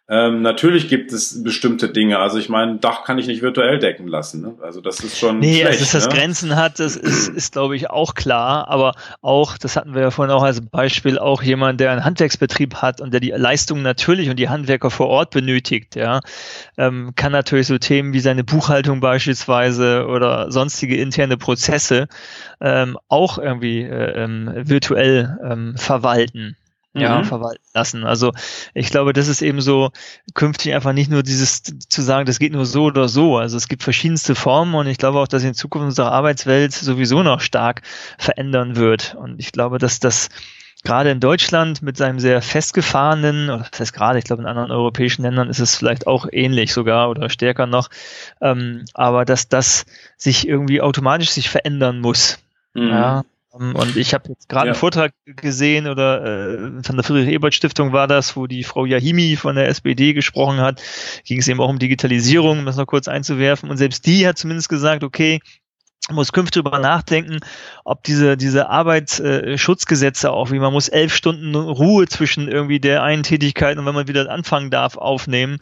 Ähm, 0.08 0.44
natürlich 0.44 0.88
gibt 0.88 1.12
es 1.12 1.42
bestimmte 1.44 1.90
Dinge. 1.90 2.20
Also 2.20 2.38
ich 2.38 2.48
meine, 2.48 2.78
Dach 2.78 3.06
kann 3.06 3.18
ich 3.18 3.26
nicht 3.26 3.42
virtuell 3.42 3.80
decken 3.80 4.08
lassen. 4.08 4.42
Ne? 4.42 4.54
Also 4.62 4.80
das 4.80 5.00
ist 5.00 5.18
schon. 5.18 5.40
Nee, 5.40 5.62
schlecht, 5.62 5.68
also 5.68 5.80
dass 5.80 5.92
das 5.94 6.08
ne? 6.08 6.14
Grenzen 6.14 6.56
hat, 6.56 6.80
das 6.80 6.96
ist, 6.96 7.28
ist 7.36 7.54
glaube 7.54 7.76
ich, 7.76 7.90
auch 7.90 8.14
klar. 8.14 8.68
Aber 8.68 8.94
auch, 9.24 9.58
das 9.58 9.76
hatten 9.76 9.96
wir 9.96 10.04
ja 10.04 10.12
vorhin 10.12 10.32
auch 10.32 10.44
als 10.44 10.62
Beispiel, 10.62 11.18
auch 11.18 11.42
jemand, 11.42 11.80
der 11.80 11.92
einen 11.92 12.06
Handwerksbetrieb 12.06 12.76
hat 12.76 13.02
und 13.02 13.14
der 13.14 13.20
die 13.20 13.32
Leistung 13.32 13.82
natürlich 13.82 14.30
und 14.30 14.38
die 14.38 14.48
Handwerker 14.48 14.92
vor 14.92 15.08
Ort 15.08 15.32
benötigt, 15.32 15.96
ja, 15.96 16.20
ähm, 16.78 17.14
kann 17.16 17.32
natürlich 17.32 17.66
so 17.66 17.80
Themen 17.80 18.14
wie 18.14 18.20
seine 18.20 18.44
Buchhaltung 18.44 19.00
beispielsweise 19.00 20.06
oder 20.06 20.52
sonstige 20.52 20.98
interne 20.98 21.38
Prozesse 21.38 22.08
ähm, 22.62 22.96
auch 23.08 23.40
irgendwie 23.40 23.82
äh, 23.82 24.24
ähm, 24.24 24.52
virtuell 24.54 25.40
ähm, 25.44 25.76
verwalten 25.78 26.56
ja, 26.96 27.20
mhm. 27.20 27.26
verwalten 27.26 27.64
lassen. 27.74 28.04
Also 28.06 28.32
ich 28.74 28.90
glaube, 28.90 29.14
das 29.14 29.28
ist 29.28 29.42
eben 29.42 29.62
so 29.62 29.92
künftig 30.34 30.74
einfach 30.74 30.94
nicht 30.94 31.12
nur 31.12 31.24
dieses 31.24 31.62
zu 31.64 32.02
sagen, 32.02 32.26
das 32.26 32.40
geht 32.40 32.54
nur 32.54 32.66
so 32.66 32.86
oder 32.86 33.10
so. 33.10 33.38
Also 33.38 33.58
es 33.58 33.68
gibt 33.68 33.84
verschiedenste 33.84 34.34
Formen 34.34 34.74
und 34.76 34.88
ich 34.88 34.98
glaube 34.98 35.20
auch, 35.20 35.28
dass 35.28 35.44
in 35.44 35.54
Zukunft 35.54 35.86
unsere 35.86 36.12
Arbeitswelt 36.12 36.74
sowieso 36.74 37.22
noch 37.22 37.42
stark 37.42 37.82
verändern 38.18 38.76
wird. 38.78 39.16
Und 39.20 39.40
ich 39.40 39.52
glaube, 39.52 39.78
dass 39.78 40.00
das 40.00 40.30
gerade 40.84 41.12
in 41.12 41.20
Deutschland 41.20 41.82
mit 41.82 41.98
seinem 41.98 42.20
sehr 42.20 42.42
festgefahrenen, 42.42 43.50
oder 43.50 43.68
das 43.70 43.80
heißt 43.80 43.94
gerade, 43.94 44.20
ich 44.20 44.26
glaube 44.26 44.44
in 44.44 44.48
anderen 44.48 44.72
europäischen 44.72 45.24
Ländern 45.24 45.50
ist 45.50 45.60
es 45.60 45.76
vielleicht 45.76 46.08
auch 46.08 46.28
ähnlich 46.32 46.72
sogar 46.72 47.10
oder 47.10 47.30
stärker 47.30 47.66
noch, 47.66 47.90
ähm, 48.40 48.86
aber 48.94 49.26
dass 49.26 49.50
das 49.50 49.86
sich 50.16 50.48
irgendwie 50.48 50.82
automatisch 50.82 51.32
sich 51.32 51.50
verändern 51.50 52.00
muss. 52.00 52.40
Mhm. 52.74 52.90
Ja, 52.90 53.24
und 53.56 53.96
ich 53.96 54.14
habe 54.14 54.30
jetzt 54.30 54.50
gerade 54.50 54.68
ja. 54.68 54.74
einen 54.74 54.80
Vortrag 54.80 55.14
gesehen 55.26 55.88
oder 55.88 56.24
äh, 56.24 56.84
von 56.84 56.96
der 56.96 57.04
Friedrich-Ebert-Stiftung 57.04 57.94
war 57.94 58.08
das, 58.08 58.36
wo 58.36 58.48
die 58.48 58.64
Frau 58.64 58.86
Yahimi 58.86 59.38
von 59.38 59.56
der 59.56 59.70
SPD 59.70 60.14
gesprochen 60.14 60.58
hat. 60.58 60.82
Ging 61.24 61.40
es 61.40 61.48
eben 61.48 61.62
auch 61.62 61.70
um 61.70 61.80
Digitalisierung, 61.80 62.60
um 62.60 62.66
das 62.66 62.76
noch 62.76 62.86
kurz 62.86 63.08
einzuwerfen. 63.08 63.70
Und 63.70 63.78
selbst 63.78 64.06
die 64.06 64.28
hat 64.28 64.38
zumindest 64.38 64.68
gesagt, 64.68 65.04
okay, 65.04 65.40
muss 66.12 66.32
künftig 66.32 66.64
darüber 66.64 66.80
nachdenken, 66.80 67.40
ob 67.84 68.04
diese, 68.04 68.38
diese 68.38 68.70
Arbeitsschutzgesetze 68.70 70.32
auch, 70.32 70.52
wie 70.52 70.60
man 70.60 70.72
muss 70.72 70.88
elf 70.88 71.16
Stunden 71.16 71.56
Ruhe 71.56 72.08
zwischen 72.08 72.48
irgendwie 72.48 72.80
der 72.80 73.02
einen 73.02 73.24
Tätigkeit 73.24 73.78
und 73.78 73.86
wenn 73.86 73.96
man 73.96 74.08
wieder 74.08 74.30
anfangen 74.30 74.70
darf, 74.70 74.98
aufnehmen. 74.98 75.58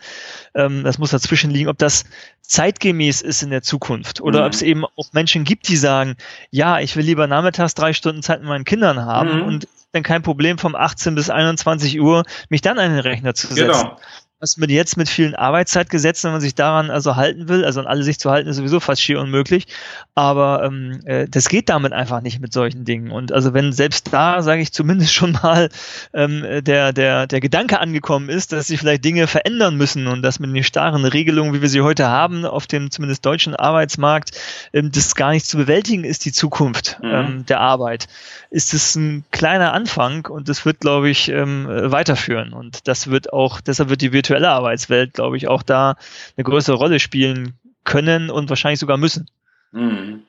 Ähm, 0.53 0.83
das 0.83 0.97
muss 0.97 1.11
dazwischen 1.11 1.49
liegen, 1.49 1.69
ob 1.69 1.77
das 1.77 2.03
zeitgemäß 2.41 3.21
ist 3.21 3.41
in 3.41 3.51
der 3.51 3.61
Zukunft 3.61 4.19
oder 4.19 4.41
mhm. 4.41 4.45
ob 4.47 4.53
es 4.53 4.61
eben 4.61 4.85
auch 4.85 5.13
Menschen 5.13 5.45
gibt, 5.45 5.69
die 5.69 5.77
sagen, 5.77 6.15
ja, 6.51 6.79
ich 6.79 6.95
will 6.97 7.05
lieber 7.05 7.25
nachmittags 7.27 7.73
drei 7.73 7.93
Stunden 7.93 8.21
Zeit 8.21 8.41
mit 8.41 8.49
meinen 8.49 8.65
Kindern 8.65 9.05
haben 9.05 9.37
mhm. 9.37 9.43
und 9.43 9.67
dann 9.93 10.03
kein 10.03 10.23
Problem 10.23 10.57
vom 10.57 10.75
18 10.75 11.15
bis 11.15 11.29
21 11.29 12.01
Uhr 12.01 12.25
mich 12.49 12.61
dann 12.61 12.79
an 12.79 12.91
den 12.91 12.99
Rechner 12.99 13.33
zu 13.33 13.47
setzen. 13.47 13.67
Genau 13.67 13.97
was 14.43 14.57
mit 14.57 14.69
jetzt 14.69 14.97
mit 14.97 15.07
vielen 15.07 15.35
Arbeitszeitgesetzen, 15.35 16.27
wenn 16.27 16.33
man 16.33 16.41
sich 16.41 16.53
daran 16.53 16.91
also 16.91 17.15
halten 17.15 17.47
will, 17.47 17.63
also 17.63 17.79
an 17.79 17.87
alle 17.87 18.03
sich 18.03 18.19
zu 18.19 18.29
halten, 18.29 18.49
ist 18.49 18.57
sowieso 18.57 18.81
fast 18.81 19.01
schier 19.01 19.21
unmöglich. 19.21 19.67
Aber 20.15 20.63
ähm, 20.65 20.99
äh, 21.05 21.27
das 21.29 21.47
geht 21.47 21.69
damit 21.69 21.93
einfach 21.93 22.19
nicht 22.19 22.41
mit 22.41 22.51
solchen 22.51 22.83
Dingen. 22.83 23.09
Und 23.09 23.31
also 23.31 23.53
wenn 23.53 23.71
selbst 23.71 24.11
da, 24.11 24.41
sage 24.41 24.61
ich 24.61 24.73
zumindest 24.73 25.13
schon 25.13 25.31
mal, 25.31 25.69
ähm, 26.13 26.45
der, 26.61 26.91
der, 26.91 27.25
der 27.25 27.39
Gedanke 27.39 27.79
angekommen 27.79 28.27
ist, 28.27 28.51
dass 28.51 28.67
sich 28.67 28.79
vielleicht 28.79 29.05
Dinge 29.05 29.27
verändern 29.27 29.77
müssen 29.77 30.07
und 30.07 30.21
dass 30.21 30.39
mit 30.39 30.53
den 30.53 30.63
starren 30.65 31.05
Regelungen, 31.05 31.53
wie 31.53 31.61
wir 31.61 31.69
sie 31.69 31.81
heute 31.81 32.09
haben, 32.09 32.43
auf 32.43 32.67
dem 32.67 32.91
zumindest 32.91 33.25
deutschen 33.25 33.55
Arbeitsmarkt, 33.55 34.31
ähm, 34.73 34.91
das 34.91 35.15
gar 35.15 35.31
nicht 35.31 35.45
zu 35.45 35.55
bewältigen 35.55 36.03
ist, 36.03 36.25
die 36.25 36.33
Zukunft 36.33 36.99
mhm. 37.01 37.09
ähm, 37.09 37.45
der 37.45 37.61
Arbeit, 37.61 38.07
ist 38.49 38.73
es 38.73 38.95
ein 38.95 39.23
kleiner 39.31 39.71
Anfang 39.71 40.27
und 40.27 40.49
das 40.49 40.65
wird, 40.65 40.81
glaube 40.81 41.09
ich, 41.09 41.29
ähm, 41.29 41.65
weiterführen. 41.69 42.51
Und 42.51 42.89
das 42.89 43.09
wird 43.09 43.31
auch, 43.31 43.61
deshalb 43.61 43.89
wird 43.89 44.01
die 44.01 44.11
virtuelle 44.11 44.32
virtuelle 44.33 44.49
Arbeitswelt, 44.49 45.13
glaube 45.13 45.37
ich, 45.37 45.47
auch 45.47 45.63
da 45.63 45.95
eine 46.35 46.43
größere 46.43 46.75
Rolle 46.75 46.99
spielen 46.99 47.53
können 47.83 48.29
und 48.29 48.49
wahrscheinlich 48.49 48.79
sogar 48.79 48.97
müssen. 48.97 49.29
Mhm. 49.71 50.23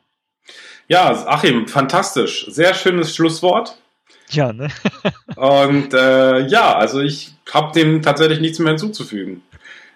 Ja, 0.88 1.26
Achim, 1.26 1.66
fantastisch. 1.66 2.46
Sehr 2.48 2.74
schönes 2.74 3.14
Schlusswort. 3.14 3.78
Ja, 4.30 4.52
ne? 4.52 4.68
und 5.36 5.94
äh, 5.94 6.46
ja, 6.46 6.74
also 6.76 7.00
ich 7.00 7.32
habe 7.52 7.72
dem 7.72 8.02
tatsächlich 8.02 8.40
nichts 8.40 8.58
mehr 8.58 8.70
hinzuzufügen. 8.70 9.42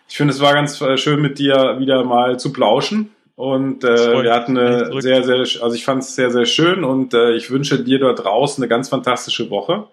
Ich 0.09 0.17
finde, 0.17 0.33
es 0.33 0.41
war 0.41 0.55
ganz 0.55 0.81
äh, 0.81 0.97
schön 0.97 1.21
mit 1.21 1.39
dir 1.39 1.77
wieder 1.79 2.05
mal 2.05 2.39
zu 2.39 2.53
plauschen. 2.53 3.11
Und 3.37 3.85
äh, 3.85 4.23
wir 4.23 4.33
hatten 4.33 4.59
eine 4.59 5.01
sehr, 5.01 5.23
sehr, 5.23 5.37
also 5.37 5.73
ich 5.75 5.85
fand 5.85 6.03
es 6.03 6.17
sehr, 6.17 6.33
sehr 6.33 6.47
schön 6.47 6.83
und 6.83 7.15
äh, 7.15 7.35
ich 7.35 7.51
wünsche 7.51 7.79
dir 7.79 8.01
dort 8.01 8.25
draußen 8.25 8.61
eine 8.63 8.69
ganz 8.69 8.89
fantastische 8.89 9.49
Woche 9.49 9.87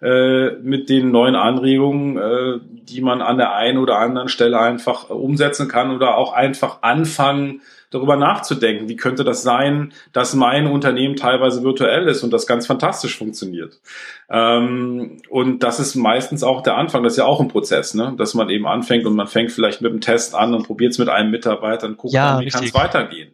äh, 0.00 0.50
mit 0.62 0.88
den 0.88 1.10
neuen 1.10 1.34
Anregungen, 1.34 2.16
äh, 2.16 2.60
die 2.88 3.00
man 3.00 3.20
an 3.20 3.36
der 3.36 3.54
einen 3.54 3.78
oder 3.78 3.98
anderen 3.98 4.28
Stelle 4.28 4.58
einfach 4.58 5.10
umsetzen 5.10 5.68
kann 5.68 5.94
oder 5.94 6.16
auch 6.16 6.32
einfach 6.32 6.82
anfangen, 6.82 7.62
darüber 7.90 8.16
nachzudenken, 8.16 8.88
wie 8.88 8.96
könnte 8.96 9.24
das 9.24 9.42
sein, 9.42 9.92
dass 10.12 10.34
mein 10.34 10.66
Unternehmen 10.66 11.16
teilweise 11.16 11.62
virtuell 11.62 12.06
ist 12.06 12.22
und 12.22 12.32
das 12.32 12.46
ganz 12.46 12.66
fantastisch 12.66 13.16
funktioniert. 13.16 13.80
Ähm, 14.28 15.22
und 15.30 15.62
das 15.62 15.80
ist 15.80 15.94
meistens 15.94 16.42
auch 16.42 16.62
der 16.62 16.76
Anfang, 16.76 17.02
das 17.02 17.14
ist 17.14 17.18
ja 17.18 17.24
auch 17.24 17.40
ein 17.40 17.48
Prozess, 17.48 17.94
ne? 17.94 18.14
dass 18.18 18.34
man 18.34 18.50
eben 18.50 18.66
anfängt 18.66 19.06
und 19.06 19.16
man 19.16 19.26
fängt 19.26 19.52
vielleicht 19.52 19.80
mit 19.80 19.90
einem 19.90 20.02
Test 20.02 20.34
an 20.34 20.54
und 20.54 20.66
probiert 20.66 20.92
es 20.92 20.98
mit 20.98 21.08
einem 21.08 21.30
Mitarbeiter 21.30 21.86
und 21.86 21.96
guckt 21.96 22.12
ja, 22.12 22.34
dann, 22.34 22.44
wie 22.44 22.50
kann 22.50 22.64
es 22.64 22.74
weitergehen. 22.74 23.27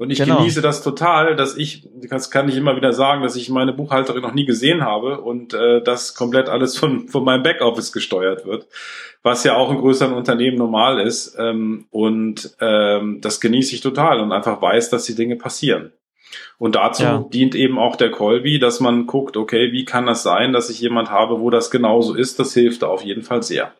Und 0.00 0.08
ich 0.08 0.16
genau. 0.16 0.38
genieße 0.38 0.62
das 0.62 0.82
total, 0.82 1.36
dass 1.36 1.58
ich, 1.58 1.86
das 2.08 2.30
kann 2.30 2.48
ich 2.48 2.56
immer 2.56 2.74
wieder 2.74 2.94
sagen, 2.94 3.22
dass 3.22 3.36
ich 3.36 3.50
meine 3.50 3.74
Buchhalterin 3.74 4.22
noch 4.22 4.32
nie 4.32 4.46
gesehen 4.46 4.82
habe 4.82 5.20
und 5.20 5.52
äh, 5.52 5.82
das 5.82 6.14
komplett 6.14 6.48
alles 6.48 6.78
von, 6.78 7.06
von 7.08 7.22
meinem 7.22 7.42
Backoffice 7.42 7.92
gesteuert 7.92 8.46
wird, 8.46 8.66
was 9.22 9.44
ja 9.44 9.56
auch 9.56 9.70
in 9.70 9.76
größeren 9.76 10.14
Unternehmen 10.14 10.56
normal 10.56 11.00
ist. 11.00 11.36
Ähm, 11.38 11.84
und 11.90 12.56
ähm, 12.62 13.20
das 13.20 13.42
genieße 13.42 13.74
ich 13.74 13.82
total 13.82 14.20
und 14.20 14.32
einfach 14.32 14.62
weiß, 14.62 14.88
dass 14.88 15.04
die 15.04 15.14
Dinge 15.14 15.36
passieren. 15.36 15.92
Und 16.56 16.76
dazu 16.76 17.02
ja. 17.02 17.18
dient 17.30 17.54
eben 17.54 17.78
auch 17.78 17.94
der 17.94 18.10
Colby, 18.10 18.58
dass 18.58 18.80
man 18.80 19.06
guckt, 19.06 19.36
okay, 19.36 19.70
wie 19.70 19.84
kann 19.84 20.06
das 20.06 20.22
sein, 20.22 20.54
dass 20.54 20.70
ich 20.70 20.80
jemand 20.80 21.10
habe, 21.10 21.40
wo 21.40 21.50
das 21.50 21.70
genauso 21.70 22.14
ist? 22.14 22.38
Das 22.38 22.54
hilft 22.54 22.80
da 22.80 22.86
auf 22.86 23.02
jeden 23.02 23.22
Fall 23.22 23.42
sehr. 23.42 23.74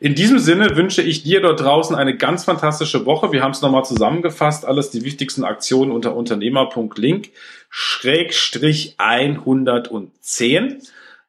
In 0.00 0.14
diesem 0.14 0.38
Sinne 0.38 0.76
wünsche 0.76 1.02
ich 1.02 1.22
dir 1.22 1.40
dort 1.40 1.60
draußen 1.60 1.96
eine 1.96 2.16
ganz 2.16 2.44
fantastische 2.44 3.06
Woche. 3.06 3.32
Wir 3.32 3.42
haben 3.42 3.52
es 3.52 3.62
nochmal 3.62 3.84
zusammengefasst, 3.84 4.64
alles 4.64 4.90
die 4.90 5.04
wichtigsten 5.04 5.44
Aktionen 5.44 5.90
unter 5.90 6.14
unternehmer.link 6.16 7.30
schrägstrich 7.76 8.94
110. 8.98 10.82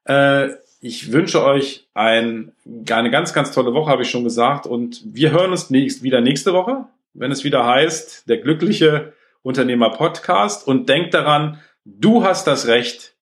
Äh, 0.05 0.49
ich 0.79 1.11
wünsche 1.11 1.43
euch 1.43 1.87
ein, 1.95 2.51
eine 2.87 3.09
ganz, 3.09 3.33
ganz 3.33 3.51
tolle 3.51 3.73
Woche, 3.73 3.89
habe 3.89 4.03
ich 4.03 4.11
schon 4.11 4.23
gesagt. 4.23 4.67
Und 4.67 5.01
wir 5.05 5.31
hören 5.31 5.49
uns 5.49 5.71
nächst, 5.71 6.03
wieder 6.03 6.21
nächste 6.21 6.53
Woche, 6.53 6.85
wenn 7.15 7.31
es 7.31 7.43
wieder 7.43 7.65
heißt, 7.65 8.29
der 8.29 8.37
glückliche 8.37 9.13
Unternehmer 9.41 9.89
Podcast. 9.89 10.67
Und 10.67 10.87
denkt 10.87 11.15
daran, 11.15 11.59
du 11.83 12.23
hast 12.23 12.45
das 12.45 12.67
Recht, 12.67 13.15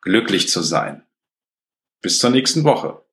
glücklich 0.00 0.48
zu 0.48 0.60
sein. 0.60 1.04
Bis 2.02 2.18
zur 2.18 2.30
nächsten 2.30 2.64
Woche. 2.64 3.03